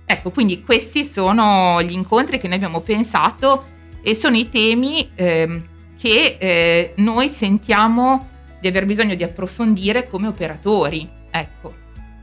Ecco, 0.05 0.31
quindi 0.31 0.61
questi 0.61 1.05
sono 1.05 1.81
gli 1.81 1.93
incontri 1.93 2.37
che 2.37 2.47
noi 2.47 2.57
abbiamo 2.57 2.81
pensato 2.81 3.65
e 4.01 4.13
sono 4.13 4.35
i 4.35 4.49
temi 4.49 5.09
ehm, 5.15 5.63
che 5.97 6.37
eh, 6.39 6.93
noi 6.97 7.29
sentiamo 7.29 8.27
di 8.59 8.67
aver 8.67 8.85
bisogno 8.85 9.15
di 9.15 9.23
approfondire 9.23 10.07
come 10.07 10.27
operatori, 10.27 11.09
ecco, 11.29 11.73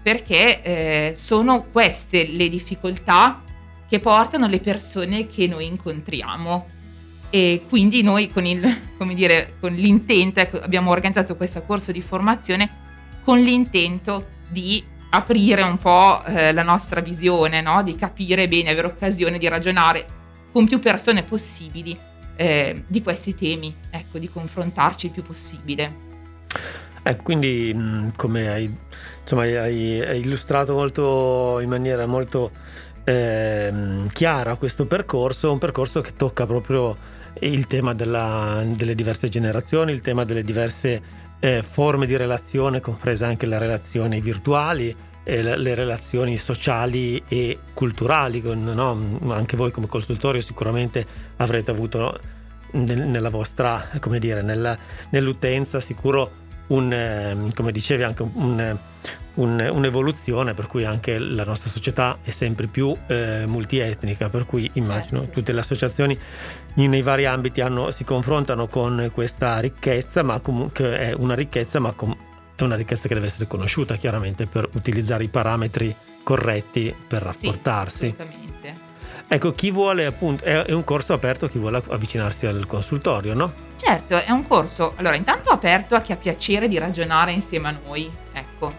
perché 0.09 0.63
eh, 0.63 1.13
sono 1.17 1.67
queste 1.71 2.27
le 2.29 2.49
difficoltà 2.49 3.43
che 3.87 3.99
portano 4.01 4.49
le 4.49 4.59
persone 4.59 5.27
che 5.27 5.47
noi 5.47 5.67
incontriamo. 5.67 6.67
E 7.29 7.65
quindi 7.69 8.03
noi 8.03 8.31
con, 8.33 8.47
il, 8.47 8.75
dire, 9.15 9.57
con 9.61 9.75
l'intento, 9.75 10.41
ecco, 10.41 10.61
abbiamo 10.61 10.93
organizzato 10.93 11.37
questo 11.37 11.63
corso 11.63 11.93
di 11.93 12.01
formazione 12.01 12.71
con 13.23 13.39
l'intento 13.39 14.29
di 14.49 14.83
aprire 15.11 15.61
un 15.61 15.77
po' 15.77 16.25
eh, 16.25 16.55
la 16.55 16.63
nostra 16.63 17.03
visione, 17.03 17.61
no? 17.61 17.83
di 17.83 17.95
capire 17.95 18.49
bene, 18.49 18.71
avere 18.71 18.87
occasione 18.87 19.37
di 19.37 19.47
ragionare 19.47 20.07
con 20.51 20.67
più 20.67 20.79
persone 20.79 21.23
possibili 21.23 21.95
eh, 22.35 22.83
di 22.87 23.03
questi 23.03 23.35
temi, 23.35 23.75
ecco, 23.91 24.19
di 24.19 24.31
confrontarci 24.31 25.05
il 25.05 25.13
più 25.13 25.23
possibile. 25.23 26.07
Eh, 27.09 27.17
quindi 27.17 27.75
come 28.17 28.51
hai, 28.51 28.71
insomma, 29.23 29.43
hai, 29.43 30.03
hai, 30.03 30.21
illustrato 30.21 30.75
molto, 30.75 31.59
in 31.59 31.71
maniera 31.71 32.05
molto 32.05 32.51
eh, 33.05 33.73
chiara 34.13 34.57
questo 34.57 34.85
percorso, 34.85 35.51
un 35.51 35.59
percorso 35.59 36.03
che 36.03 36.17
tocca 36.17 36.45
proprio 36.45 36.95
il 37.41 37.67
tema 37.67 37.95
della, 37.95 38.63
delle 38.67 38.95
diverse 38.95 39.31
generazioni, 39.31 39.93
il 39.93 40.03
tema 40.03 40.25
delle 40.25 40.45
diverse 40.45 41.01
eh, 41.41 41.65
forme 41.67 42.05
di 42.05 42.15
relazione, 42.15 42.81
compresa 42.81 43.27
anche 43.27 43.47
le 43.47 43.59
relazioni 43.59 44.21
virtuali, 44.21 44.95
le 45.25 45.75
relazioni 45.75 46.37
sociali 46.37 47.23
e 47.27 47.59
culturali, 47.73 48.43
con, 48.43 48.65
no? 48.65 49.33
anche 49.33 49.57
voi 49.57 49.71
come 49.71 49.87
consultorio 49.87 50.43
sicuramente 50.43 51.07
avrete 51.37 51.71
avuto 51.71 52.19
nel, 52.73 53.01
nella 53.01 53.31
vostra, 53.31 53.89
come 53.99 54.19
dire, 54.19 54.43
nella, 54.43 54.77
nell'utenza 55.11 55.81
sicuro 55.81 56.47
un, 56.69 56.93
ehm, 56.93 57.53
come 57.55 57.73
dicevi, 57.73 58.03
anche 58.03 58.23
un, 58.23 58.77
un, 59.35 59.71
un'evoluzione 59.73 60.55
per 60.55 60.67
cui 60.67 60.85
anche 60.85 61.19
la 61.19 61.45
nostra 61.45 61.71
società 61.71 62.19
è 62.23 62.31
sempre 62.31 62.67
più 62.67 62.97
eh, 63.07 63.45
multietnica, 63.47 64.29
per 64.29 64.47
cui 64.47 64.71
immagino 64.75 65.21
certo. 65.21 65.35
tutte 65.35 65.53
le 65.53 65.61
associazioni 65.61 66.19
nei 66.75 67.03
vari 67.03 67.27
ambiti 67.27 67.61
hanno, 67.61 67.91
si 67.91 68.05
confrontano 68.05 68.69
con 68.69 69.11
questa 69.13 69.59
ricchezza, 69.59 70.23
ma 70.23 70.39
comunque 70.41 70.99
è 70.99 71.13
una 71.13 71.35
ricchezza, 71.35 71.79
ma 71.81 71.93
com- 71.93 72.17
è 72.55 72.63
una 72.63 72.77
ricchezza 72.77 73.09
che 73.09 73.15
deve 73.15 73.27
essere 73.27 73.47
conosciuta 73.47 73.97
chiaramente 73.97 74.47
per 74.47 74.69
utilizzare 74.75 75.25
i 75.25 75.29
parametri 75.29 75.95
corretti 76.23 76.95
per 77.07 77.23
rapportarsi. 77.23 78.15
Sì. 78.17 78.37
Ecco, 79.31 79.53
chi 79.53 79.71
vuole 79.71 80.07
appunto, 80.07 80.43
è 80.43 80.73
un 80.73 80.85
corso 80.85 81.13
aperto 81.13 81.45
a 81.45 81.49
chi 81.51 81.59
vuole 81.59 81.83
avvicinarsi 81.89 82.47
al 82.47 82.67
consultorio, 82.67 83.35
no? 83.35 83.67
Certo, 83.79 84.21
è 84.21 84.31
un 84.33 84.45
corso, 84.45 84.95
allora 84.97 85.15
intanto 85.15 85.51
aperto 85.51 85.95
a 85.95 86.01
chi 86.01 86.11
ha 86.11 86.17
piacere 86.17 86.67
di 86.67 86.79
ragionare 86.79 87.31
insieme 87.31 87.69
a 87.69 87.79
noi, 87.87 88.11
ecco, 88.33 88.75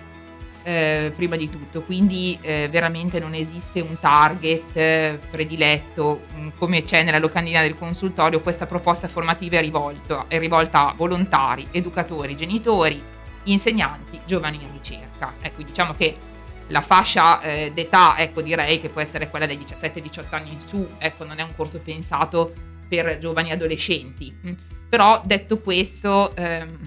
eh, 0.63 1.13
prima 1.15 1.37
di 1.37 1.49
tutto, 1.49 1.83
quindi 1.83 2.37
eh, 2.41 2.67
veramente 2.69 3.17
non 3.17 3.33
esiste 3.33 3.79
un 3.79 3.97
target 3.97 4.75
eh, 4.75 5.17
prediletto 5.31 6.23
mm, 6.35 6.49
come 6.57 6.83
c'è 6.83 7.03
nella 7.03 7.17
locandina 7.17 7.61
del 7.61 7.77
consultorio, 7.77 8.41
questa 8.41 8.65
proposta 8.65 9.07
formativa 9.07 9.57
è, 9.57 9.61
rivolto, 9.61 10.25
è 10.27 10.37
rivolta 10.37 10.89
a 10.89 10.93
volontari, 10.93 11.65
educatori, 11.71 12.35
genitori, 12.35 13.01
insegnanti, 13.45 14.19
giovani 14.25 14.59
in 14.61 14.71
ricerca. 14.73 15.35
Ecco, 15.39 15.63
diciamo 15.63 15.93
che 15.93 16.17
la 16.67 16.81
fascia 16.81 17.39
eh, 17.39 17.71
d'età, 17.73 18.17
ecco, 18.17 18.41
direi 18.41 18.81
che 18.81 18.89
può 18.89 18.99
essere 18.99 19.29
quella 19.29 19.45
dai 19.45 19.57
17-18 19.57 20.25
anni 20.31 20.51
in 20.51 20.59
su, 20.59 20.85
ecco, 20.97 21.23
non 21.23 21.39
è 21.39 21.41
un 21.41 21.55
corso 21.55 21.79
pensato 21.79 22.51
per 22.89 23.17
giovani 23.17 23.51
adolescenti. 23.51 24.77
Però 24.89 25.21
detto 25.23 25.59
questo, 25.59 26.35
ehm, 26.35 26.77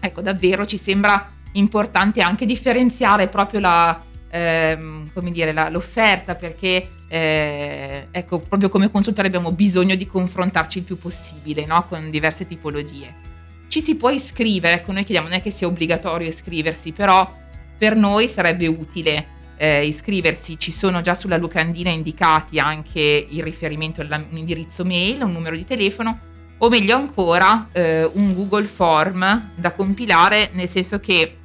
ecco, 0.00 0.22
davvero 0.22 0.64
ci 0.64 0.78
sembra 0.78 1.30
importante 1.52 2.20
anche 2.20 2.46
differenziare 2.46 3.28
proprio 3.28 3.60
la, 3.60 4.02
ehm, 4.28 5.10
dire, 5.30 5.52
la, 5.52 5.68
l'offerta 5.68 6.34
perché 6.34 6.88
eh, 7.08 8.08
ecco, 8.10 8.40
proprio 8.40 8.68
come 8.68 8.90
consultore 8.90 9.28
abbiamo 9.28 9.52
bisogno 9.52 9.94
di 9.94 10.06
confrontarci 10.06 10.78
il 10.78 10.84
più 10.84 10.98
possibile 10.98 11.64
no? 11.64 11.86
con 11.86 12.10
diverse 12.10 12.46
tipologie 12.46 13.26
ci 13.68 13.80
si 13.80 13.96
può 13.96 14.10
iscrivere, 14.10 14.76
ecco 14.76 14.92
noi 14.92 15.04
chiediamo 15.04 15.28
non 15.28 15.36
è 15.38 15.42
che 15.42 15.50
sia 15.50 15.66
obbligatorio 15.66 16.28
iscriversi, 16.28 16.92
però 16.92 17.30
per 17.76 17.96
noi 17.96 18.28
sarebbe 18.28 18.66
utile 18.66 19.26
eh, 19.56 19.86
iscriversi, 19.86 20.58
ci 20.58 20.72
sono 20.72 21.00
già 21.00 21.14
sulla 21.14 21.36
locandina 21.36 21.90
indicati 21.90 22.58
anche 22.58 23.26
il 23.28 23.42
riferimento 23.42 24.00
un 24.00 24.26
indirizzo 24.30 24.84
mail, 24.84 25.22
un 25.22 25.32
numero 25.32 25.56
di 25.56 25.64
telefono 25.64 26.20
o 26.58 26.68
meglio 26.68 26.96
ancora 26.96 27.68
eh, 27.72 28.08
un 28.14 28.34
Google 28.34 28.64
Form 28.64 29.52
da 29.54 29.72
compilare, 29.72 30.50
nel 30.52 30.68
senso 30.68 31.00
che 31.00 31.38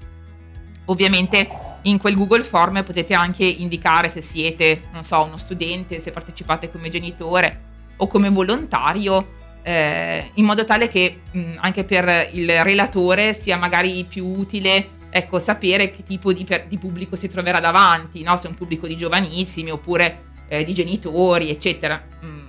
ovviamente 0.85 1.47
in 1.83 1.97
quel 1.97 2.15
Google 2.15 2.43
Form 2.43 2.83
potete 2.83 3.13
anche 3.13 3.43
indicare 3.43 4.09
se 4.09 4.21
siete, 4.21 4.83
non 4.93 5.03
so, 5.03 5.23
uno 5.23 5.37
studente, 5.37 5.99
se 5.99 6.11
partecipate 6.11 6.69
come 6.69 6.89
genitore 6.89 7.69
o 7.97 8.07
come 8.07 8.29
volontario 8.29 9.39
eh, 9.63 10.31
in 10.35 10.45
modo 10.45 10.65
tale 10.65 10.87
che 10.87 11.21
mh, 11.31 11.57
anche 11.59 11.83
per 11.83 12.29
il 12.33 12.49
relatore 12.63 13.33
sia 13.33 13.57
magari 13.57 14.03
più 14.05 14.25
utile 14.25 14.99
ecco, 15.09 15.39
sapere 15.39 15.91
che 15.91 16.03
tipo 16.03 16.33
di, 16.33 16.43
per, 16.43 16.65
di, 16.67 16.77
pubblico 16.77 17.15
si 17.15 17.27
troverà 17.27 17.59
davanti, 17.59 18.23
no? 18.23 18.37
se 18.37 18.47
è 18.47 18.49
un 18.49 18.55
pubblico 18.55 18.87
di 18.87 18.95
giovanissimi 18.95 19.69
oppure 19.69 20.29
eh, 20.47 20.63
di 20.63 20.73
genitori, 20.73 21.49
eccetera. 21.49 22.01
Mm, 22.25 22.40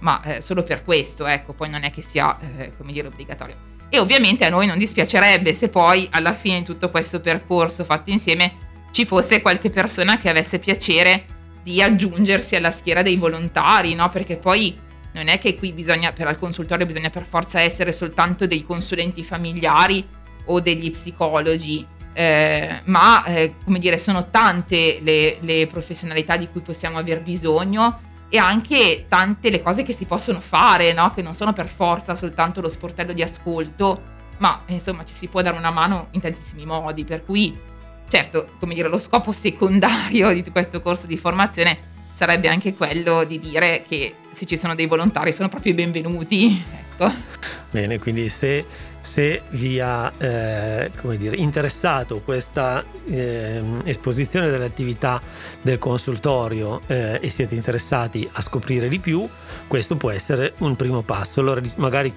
ma 0.00 0.22
eh, 0.22 0.40
solo 0.40 0.62
per 0.62 0.84
questo, 0.84 1.26
ecco, 1.26 1.52
poi 1.52 1.70
non 1.70 1.84
è 1.84 1.90
che 1.90 2.02
sia, 2.02 2.38
eh, 2.58 2.76
come 2.76 2.92
dire, 2.92 3.08
obbligatorio. 3.08 3.68
E 3.88 3.98
ovviamente 3.98 4.44
a 4.44 4.50
noi 4.50 4.66
non 4.66 4.78
dispiacerebbe 4.78 5.52
se 5.52 5.68
poi 5.68 6.06
alla 6.10 6.32
fine 6.32 6.58
di 6.58 6.64
tutto 6.64 6.90
questo 6.90 7.20
percorso 7.20 7.84
fatto 7.84 8.10
insieme 8.10 8.68
ci 8.92 9.04
fosse 9.04 9.40
qualche 9.40 9.70
persona 9.70 10.18
che 10.18 10.28
avesse 10.28 10.58
piacere 10.58 11.24
di 11.62 11.82
aggiungersi 11.82 12.56
alla 12.56 12.70
schiera 12.70 13.02
dei 13.02 13.16
volontari, 13.16 13.94
no? 13.94 14.08
Perché 14.08 14.36
poi 14.36 14.78
non 15.12 15.28
è 15.28 15.38
che 15.38 15.56
qui 15.56 15.72
bisogna, 15.72 16.12
per 16.12 16.26
al 16.26 16.38
consultorio 16.38 16.86
bisogna 16.86 17.10
per 17.10 17.26
forza 17.26 17.60
essere 17.60 17.92
soltanto 17.92 18.46
dei 18.46 18.64
consulenti 18.64 19.24
familiari 19.24 20.06
o 20.46 20.60
degli 20.60 20.90
psicologi, 20.90 21.84
eh, 22.12 22.80
ma 22.84 23.24
eh, 23.24 23.54
come 23.64 23.78
dire, 23.78 23.98
sono 23.98 24.30
tante 24.30 24.98
le, 25.02 25.38
le, 25.40 25.66
professionalità 25.66 26.36
di 26.36 26.48
cui 26.48 26.60
possiamo 26.60 26.98
aver 26.98 27.22
bisogno 27.22 28.08
e 28.30 28.38
anche 28.38 29.06
tante 29.08 29.50
le 29.50 29.60
cose 29.60 29.82
che 29.82 29.92
si 29.92 30.06
possono 30.06 30.40
fare, 30.40 30.92
no? 30.92 31.12
che 31.12 31.20
non 31.20 31.34
sono 31.34 31.52
per 31.52 31.68
forza 31.68 32.14
soltanto 32.14 32.60
lo 32.60 32.68
sportello 32.68 33.12
di 33.12 33.22
ascolto, 33.22 34.02
ma 34.38 34.62
insomma 34.66 35.04
ci 35.04 35.14
si 35.14 35.26
può 35.26 35.42
dare 35.42 35.58
una 35.58 35.70
mano 35.70 36.06
in 36.12 36.20
tantissimi 36.20 36.64
modi, 36.64 37.04
per 37.04 37.24
cui 37.24 37.58
certo, 38.08 38.50
come 38.58 38.74
dire, 38.74 38.88
lo 38.88 38.98
scopo 38.98 39.32
secondario 39.32 40.32
di 40.32 40.48
questo 40.50 40.80
corso 40.80 41.06
di 41.06 41.16
formazione 41.16 41.88
sarebbe 42.12 42.48
anche 42.48 42.74
quello 42.74 43.24
di 43.24 43.38
dire 43.38 43.84
che 43.86 44.14
se 44.30 44.46
ci 44.46 44.56
sono 44.56 44.74
dei 44.74 44.86
volontari 44.86 45.32
sono 45.32 45.48
proprio 45.48 45.72
i 45.72 45.76
benvenuti. 45.76 46.64
Ecco. 47.00 47.29
Bene, 47.70 47.98
quindi 47.98 48.28
se 48.28 48.64
se 49.00 49.42
vi 49.50 49.80
ha 49.80 50.12
eh, 50.18 50.90
dire, 51.16 51.36
interessato 51.36 52.20
questa 52.20 52.84
eh, 53.06 53.62
esposizione 53.84 54.50
delle 54.50 54.66
attività 54.66 55.20
del 55.62 55.78
consultorio 55.78 56.82
eh, 56.86 57.18
e 57.20 57.30
siete 57.30 57.54
interessati 57.54 58.28
a 58.30 58.40
scoprire 58.42 58.88
di 58.88 58.98
più, 58.98 59.26
questo 59.66 59.96
può 59.96 60.10
essere 60.10 60.52
un 60.58 60.76
primo 60.76 61.02
passo. 61.02 61.40
Allora 61.40 61.60
magari 61.76 62.12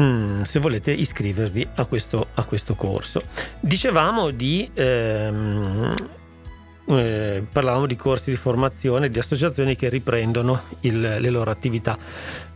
mm, 0.00 0.42
se 0.42 0.58
volete 0.58 0.90
iscrivervi 0.90 1.68
a 1.76 1.84
questo, 1.84 2.28
a 2.34 2.42
questo 2.44 2.74
corso. 2.74 3.20
Dicevamo 3.60 4.30
di 4.30 4.68
ehm, 4.74 5.94
eh, 6.88 7.44
parlavamo 7.50 7.86
di 7.86 7.96
corsi 7.96 8.30
di 8.30 8.36
formazione, 8.36 9.10
di 9.10 9.18
associazioni 9.18 9.76
che 9.76 9.88
riprendono 9.88 10.62
il, 10.80 11.00
le 11.00 11.30
loro 11.30 11.50
attività. 11.50 11.98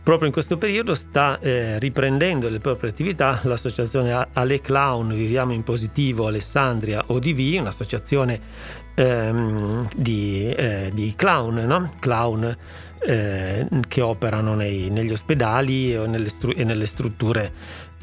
Proprio 0.03 0.27
in 0.27 0.33
questo 0.33 0.57
periodo 0.57 0.95
sta 0.95 1.39
eh, 1.39 1.79
riprendendo 1.79 2.49
le 2.49 2.59
proprie 2.59 2.89
attività 2.89 3.39
l'associazione 3.43 4.27
Ale 4.33 4.59
Clown 4.59 5.13
Viviamo 5.13 5.53
in 5.53 5.63
Positivo 5.63 6.27
Alessandria 6.27 7.03
ODV, 7.07 7.59
un'associazione 7.61 8.39
ehm, 8.95 9.87
di, 9.95 10.49
eh, 10.49 10.91
di, 10.93 11.13
clown, 11.15 11.55
no? 11.65 11.93
clown 11.99 12.57
eh, 13.05 13.67
che 13.87 14.01
operano 14.01 14.55
nei, 14.55 14.89
negli 14.89 15.11
ospedali 15.11 15.95
o 15.95 16.05
nelle, 16.05 16.29
stru- 16.29 16.57
e 16.57 16.63
nelle 16.63 16.85
strutture 16.85 17.51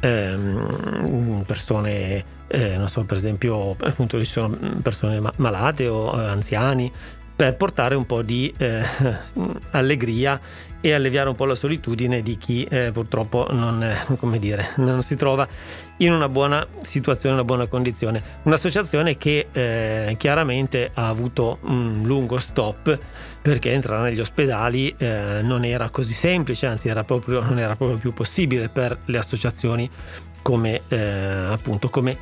ehm, 0.00 1.44
persone 1.46 2.38
eh, 2.52 2.76
non 2.76 2.88
so, 2.88 3.04
per 3.04 3.16
esempio, 3.16 3.76
appunto 3.78 4.18
ci 4.18 4.24
sono 4.24 4.58
persone 4.82 5.20
malate 5.36 5.86
o 5.86 6.20
eh, 6.20 6.26
anziani, 6.26 6.90
per 7.36 7.56
portare 7.56 7.94
un 7.94 8.04
po' 8.06 8.22
di 8.22 8.52
eh, 8.56 8.82
allegria 9.70 10.38
e 10.80 10.92
alleviare 10.92 11.28
un 11.28 11.36
po' 11.36 11.44
la 11.44 11.54
solitudine 11.54 12.22
di 12.22 12.36
chi 12.36 12.64
eh, 12.64 12.90
purtroppo 12.92 13.46
non, 13.50 13.86
dire, 14.38 14.70
non, 14.76 15.02
si 15.02 15.14
trova 15.14 15.46
in 15.98 16.12
una 16.12 16.28
buona 16.28 16.66
situazione, 16.82 17.36
una 17.36 17.44
buona 17.44 17.66
condizione. 17.66 18.20
Un'associazione 18.42 19.16
che 19.16 19.46
chiaramente 20.18 20.90
ha 20.92 21.06
avuto 21.06 21.58
un 21.62 22.02
lungo 22.04 22.38
stop 22.38 22.98
perché 23.42 23.70
entrare 23.72 24.10
negli 24.10 24.20
ospedali 24.20 24.94
eh, 24.96 25.40
non 25.42 25.64
era 25.64 25.88
così 25.88 26.12
semplice, 26.12 26.66
anzi 26.66 26.88
era 26.88 27.04
proprio, 27.04 27.42
non 27.42 27.58
era 27.58 27.76
proprio 27.76 27.98
più 27.98 28.12
possibile 28.12 28.68
per 28.68 28.98
le 29.06 29.18
associazioni 29.18 29.90
come 30.42 30.82
eh, 30.88 30.98
appunto 30.98 31.88
come 31.88 32.16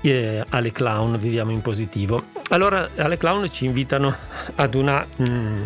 eh, 0.00 0.44
alle 0.48 0.72
clown 0.72 1.16
viviamo 1.18 1.50
in 1.50 1.62
positivo. 1.62 2.24
Allora 2.50 2.88
alle 2.96 3.16
clown 3.16 3.50
ci 3.50 3.64
invitano 3.64 4.14
ad 4.54 4.74
una... 4.74 5.06
Mm, 5.22 5.64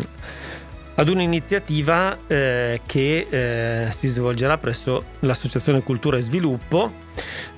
ad 0.95 1.09
un'iniziativa 1.09 2.19
eh, 2.27 2.81
che 2.85 3.27
eh, 3.27 3.91
si 3.91 4.07
svolgerà 4.07 4.59
presso 4.59 5.03
l'Associazione 5.21 5.81
Cultura 5.81 6.17
e 6.17 6.21
Sviluppo 6.21 6.91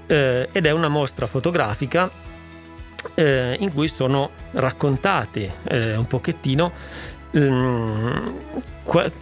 eh, 0.07 0.47
ed 0.49 0.65
è 0.65 0.71
una 0.71 0.87
mostra 0.87 1.27
fotografica 1.27 2.09
eh, 3.13 3.57
in 3.59 3.73
cui 3.73 3.87
sono 3.87 4.29
raccontate 4.51 5.55
eh, 5.63 5.95
un 5.95 6.07
pochettino, 6.07 6.71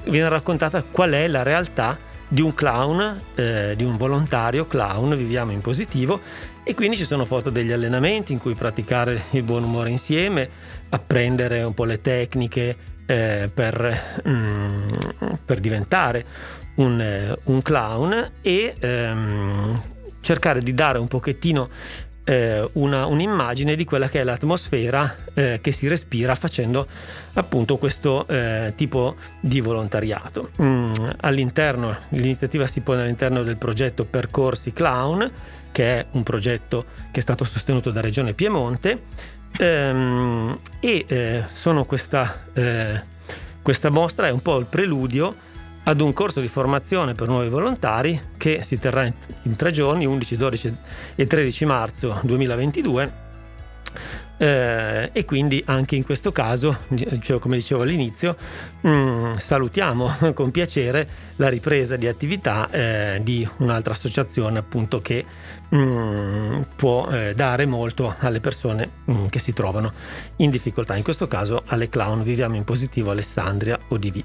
viene 0.06 0.30
raccontata 0.30 0.84
qual 0.84 1.12
è 1.12 1.28
la 1.28 1.44
realtà 1.44 1.98
di 2.28 2.42
un 2.42 2.54
clown, 2.54 3.22
eh, 3.36 3.74
di 3.76 3.84
un 3.84 3.98
volontario 3.98 4.66
clown, 4.66 5.16
viviamo 5.16 5.52
in 5.52 5.62
positivo, 5.62 6.20
e 6.64 6.74
quindi 6.74 6.98
ci 6.98 7.04
sono 7.04 7.26
foto 7.26 7.50
degli 7.50 7.72
allenamenti 7.72 8.34
in 8.34 8.40
cui 8.40 8.56
praticare 8.56 9.26
il 9.32 9.44
buon 9.44 9.64
umore 9.64 9.90
insieme, 9.90 10.50
apprendere 10.90 11.62
un 11.62 11.74
po' 11.74 11.86
le 11.86 12.02
tecniche 12.02 12.76
eh, 13.06 13.50
per, 13.54 14.22
mm, 14.28 14.88
per, 15.46 15.60
diventare 15.60 16.26
un, 16.76 17.00
eh, 17.00 17.38
un 17.44 17.62
clown 17.62 18.32
e 18.42 18.76
ehm, 18.80 19.84
cercare 20.22 20.62
di 20.62 20.74
dare 20.74 20.98
un 20.98 21.08
pochettino 21.08 21.70
eh, 22.24 22.70
una, 22.74 23.06
un'immagine 23.06 23.76
di 23.76 23.84
quella 23.84 24.10
che 24.10 24.22
è 24.22 24.24
l'atmosfera 24.24 25.16
eh, 25.34 25.60
che 25.62 25.72
si 25.72 25.88
respira 25.88 26.36
facendo 26.36 26.88
appunto 27.34 27.78
questo 27.78 28.28
eh, 28.28 28.74
tipo 28.76 29.16
di 29.40 29.60
volontariato. 29.60 30.52
Mm, 30.62 30.92
all'interno, 31.22 31.96
l'iniziativa 32.10 32.68
si 32.68 32.82
pone 32.82 33.02
all'interno 33.02 33.44
del 33.44 33.58
progetto 33.58 34.06
Percorsi 34.06 34.72
Clown 34.74 35.32
che 35.72 36.00
è 36.00 36.06
un 36.12 36.24
progetto 36.24 36.86
che 37.12 37.20
è 37.20 37.22
stato 37.22 37.44
sostenuto 37.44 37.90
da 37.90 38.00
Regione 38.00 38.34
Piemonte 38.34 39.02
ehm, 39.58 40.60
e 40.80 41.06
eh, 41.08 41.44
questa, 41.86 42.46
eh, 42.54 43.02
questa 43.62 43.90
mostra 43.90 44.28
è 44.28 44.32
un 44.32 44.42
po' 44.42 44.60
il 44.60 44.68
preludio 44.68 45.52
ad 45.84 46.02
un 46.02 46.14
corso 46.14 46.40
di 46.40 46.48
formazione 46.48 47.14
per 47.14 47.28
nuovi 47.28 47.50
volontari 47.50 48.20
che 48.38 48.64
si 48.64 48.80
terrà 48.80 49.06
in, 49.44 49.56
tre 49.56 49.72
giorni, 49.72 50.06
11, 50.06 50.38
12 50.38 50.76
e 51.16 51.28
13 51.28 51.66
marzo 51.66 52.20
2022 52.24 53.22
eh, 54.38 55.10
e 55.14 55.26
quindi 55.26 55.64
anche 55.68 55.96
in 55.96 56.04
questo 56.04 56.32
caso, 56.32 56.78
come 57.40 57.56
dicevo 57.56 57.84
all'inizio, 57.84 58.36
mh, 58.82 58.90
mm, 58.90 59.32
salutiamo 59.34 60.34
con 60.34 60.52
piacere 60.52 61.08
la 61.36 61.50
ripresa 61.50 61.96
di 61.96 62.08
attività 62.08 62.70
eh, 62.70 63.20
di 63.22 63.48
un'altra 63.58 63.94
associazione 63.94 64.60
appunto 64.60 65.00
che 65.00 65.24
mh, 65.70 65.78
mm, 65.78 66.62
può 66.76 67.08
eh, 67.10 67.34
dare 67.36 67.66
molto 67.66 68.16
alle 68.20 68.40
persone 68.40 68.90
mh, 69.06 69.14
mm, 69.14 69.26
che 69.28 69.40
si 69.40 69.54
trovano 69.54 69.94
in 70.38 70.50
difficoltà, 70.50 70.96
in 70.96 71.04
questo 71.04 71.28
caso 71.28 71.64
alle 71.68 71.90
clown 71.90 72.24
Viviamo 72.24 72.56
in 72.56 72.64
Positivo 72.64 73.12
Alessandria 73.12 73.80
ODV. 73.88 74.24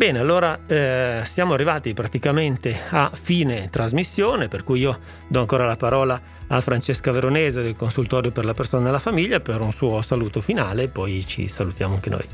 Bene, 0.00 0.18
allora 0.18 0.60
eh, 0.66 1.24
siamo 1.30 1.52
arrivati 1.52 1.92
praticamente 1.92 2.84
a 2.88 3.10
fine 3.12 3.68
trasmissione, 3.68 4.48
per 4.48 4.64
cui 4.64 4.80
io 4.80 4.98
do 5.28 5.40
ancora 5.40 5.66
la 5.66 5.76
parola 5.76 6.18
a 6.46 6.58
Francesca 6.62 7.12
Veronese 7.12 7.60
del 7.60 7.76
Consultorio 7.76 8.30
per 8.30 8.46
la 8.46 8.54
persona 8.54 8.88
e 8.88 8.92
la 8.92 8.98
famiglia 8.98 9.40
per 9.40 9.60
un 9.60 9.72
suo 9.72 10.00
saluto 10.00 10.40
finale 10.40 10.88
poi 10.88 11.26
ci 11.26 11.48
salutiamo 11.48 11.96
anche 11.96 12.08
noi. 12.08 12.26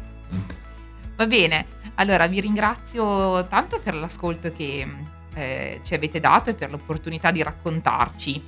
Va 1.17 1.27
bene, 1.27 1.67
allora 1.97 2.29
vi 2.29 2.41
ringrazio 2.41 3.45
tanto 3.49 3.81
per 3.83 3.97
l'ascolto 3.97 4.53
che 4.53 4.87
eh, 5.35 5.81
ci 5.83 5.95
avete 5.95 6.21
dato 6.21 6.51
e 6.51 6.55
per 6.55 6.71
l'opportunità 6.71 7.33
di 7.33 7.43
raccontarci. 7.43 8.43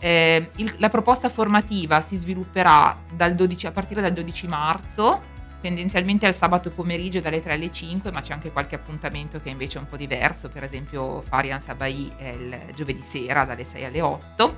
Eh, 0.00 0.50
il, 0.56 0.74
la 0.76 0.90
proposta 0.90 1.30
formativa 1.30 2.02
si 2.02 2.16
svilupperà 2.16 2.94
12, 3.10 3.66
a 3.66 3.70
partire 3.70 4.02
dal 4.02 4.12
12 4.12 4.46
marzo 4.48 5.29
tendenzialmente 5.60 6.26
al 6.26 6.34
sabato 6.34 6.70
pomeriggio 6.70 7.20
dalle 7.20 7.42
3 7.42 7.54
alle 7.54 7.70
5, 7.70 8.10
ma 8.10 8.20
c'è 8.20 8.32
anche 8.32 8.50
qualche 8.50 8.74
appuntamento 8.74 9.40
che 9.40 9.48
è 9.48 9.52
invece 9.52 9.78
un 9.78 9.86
po' 9.86 9.96
diverso, 9.96 10.48
per 10.48 10.64
esempio 10.64 11.22
Farian 11.22 11.60
Sabai 11.60 12.12
è 12.16 12.28
il 12.28 12.58
giovedì 12.74 13.02
sera 13.02 13.44
dalle 13.44 13.64
6 13.64 13.84
alle 13.84 14.00
8, 14.00 14.56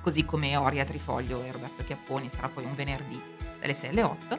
così 0.00 0.24
come 0.24 0.56
Oria 0.56 0.84
Trifoglio 0.84 1.42
e 1.42 1.52
Roberto 1.52 1.82
Chiapponi 1.84 2.28
sarà 2.34 2.48
poi 2.48 2.64
un 2.64 2.74
venerdì 2.74 3.20
dalle 3.60 3.74
6 3.74 3.88
alle 3.90 4.02
8. 4.02 4.38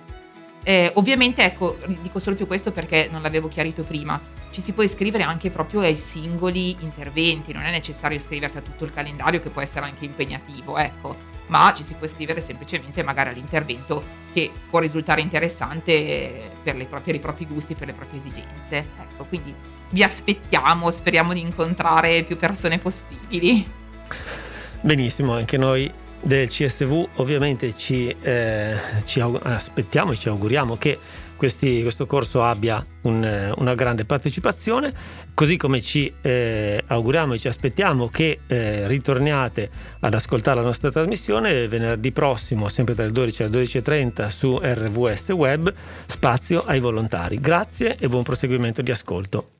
Eh, 0.63 0.91
ovviamente, 0.95 1.43
ecco, 1.43 1.78
dico 2.02 2.19
solo 2.19 2.36
più 2.36 2.48
questo 2.48 2.71
perché 2.71 3.08
non 3.12 3.21
l'avevo 3.21 3.48
chiarito 3.48 3.84
prima, 3.84 4.19
ci 4.55 4.61
si 4.61 4.71
può 4.71 4.83
iscrivere 4.83 5.23
anche 5.23 5.49
proprio 5.49 5.81
ai 5.81 5.97
singoli 5.97 6.77
interventi, 6.79 7.51
non 7.51 7.63
è 7.63 7.71
necessario 7.71 8.15
iscriversi 8.15 8.55
a 8.55 8.61
tutto 8.61 8.85
il 8.85 8.91
calendario 8.91 9.41
che 9.41 9.49
può 9.49 9.61
essere 9.61 9.85
anche 9.85 10.05
impegnativo, 10.05 10.77
ecco 10.77 11.33
ma 11.47 11.73
ci 11.75 11.83
si 11.83 11.93
può 11.93 12.05
iscrivere 12.05 12.39
semplicemente 12.39 13.03
magari 13.03 13.29
all'intervento 13.29 14.01
che 14.31 14.49
può 14.69 14.79
risultare 14.79 15.19
interessante 15.19 16.51
per, 16.63 16.77
le, 16.77 16.85
per 16.85 17.15
i 17.15 17.19
propri 17.19 17.45
gusti, 17.45 17.75
per 17.75 17.87
le 17.87 17.93
proprie 17.93 18.19
esigenze. 18.19 18.77
Ecco, 18.77 19.25
quindi 19.25 19.53
vi 19.89 20.01
aspettiamo, 20.01 20.89
speriamo 20.89 21.33
di 21.33 21.41
incontrare 21.41 22.23
più 22.23 22.37
persone 22.37 22.79
possibili. 22.79 23.69
Benissimo, 24.79 25.33
anche 25.33 25.57
noi 25.57 25.91
del 26.21 26.47
CSV 26.49 27.09
ovviamente 27.15 27.75
ci, 27.77 28.07
eh, 28.21 28.75
ci 29.03 29.19
aspettiamo 29.19 30.13
e 30.13 30.17
ci 30.17 30.29
auguriamo 30.29 30.77
che 30.77 30.97
questi, 31.36 31.82
questo 31.82 32.06
corso 32.06 32.43
abbia 32.43 32.86
un, 33.02 33.54
una 33.58 33.76
grande 33.76 34.06
partecipazione, 34.06 34.93
così 35.34 35.58
come 35.58 35.82
ci 35.82 36.12
eh, 36.21 36.84
auguriamo 36.86 37.34
e 37.34 37.39
ci 37.39 37.48
aspettiamo 37.48 38.10
che 38.10 38.39
eh, 38.48 38.88
ritorniate 38.88 39.69
ad 40.00 40.13
ascoltare 40.13 40.60
la 40.60 40.65
nostra 40.65 40.91
trasmissione 40.91 41.67
venerdì 41.67 42.12
prossimo, 42.12 42.69
sempre 42.69 42.95
dalle 42.95 43.12
12 43.12 43.43
alle 43.43 43.63
12.30 43.63 44.28
su 44.28 44.60
RVS 44.62 45.30
Web, 45.30 45.74
spazio 46.06 46.63
ai 46.65 46.80
volontari. 46.80 47.39
Grazie 47.39 47.98
e 47.98 48.08
buon 48.08 48.24
proseguimento 48.24 48.82
di 48.82 48.91
ascolto. 48.91 49.54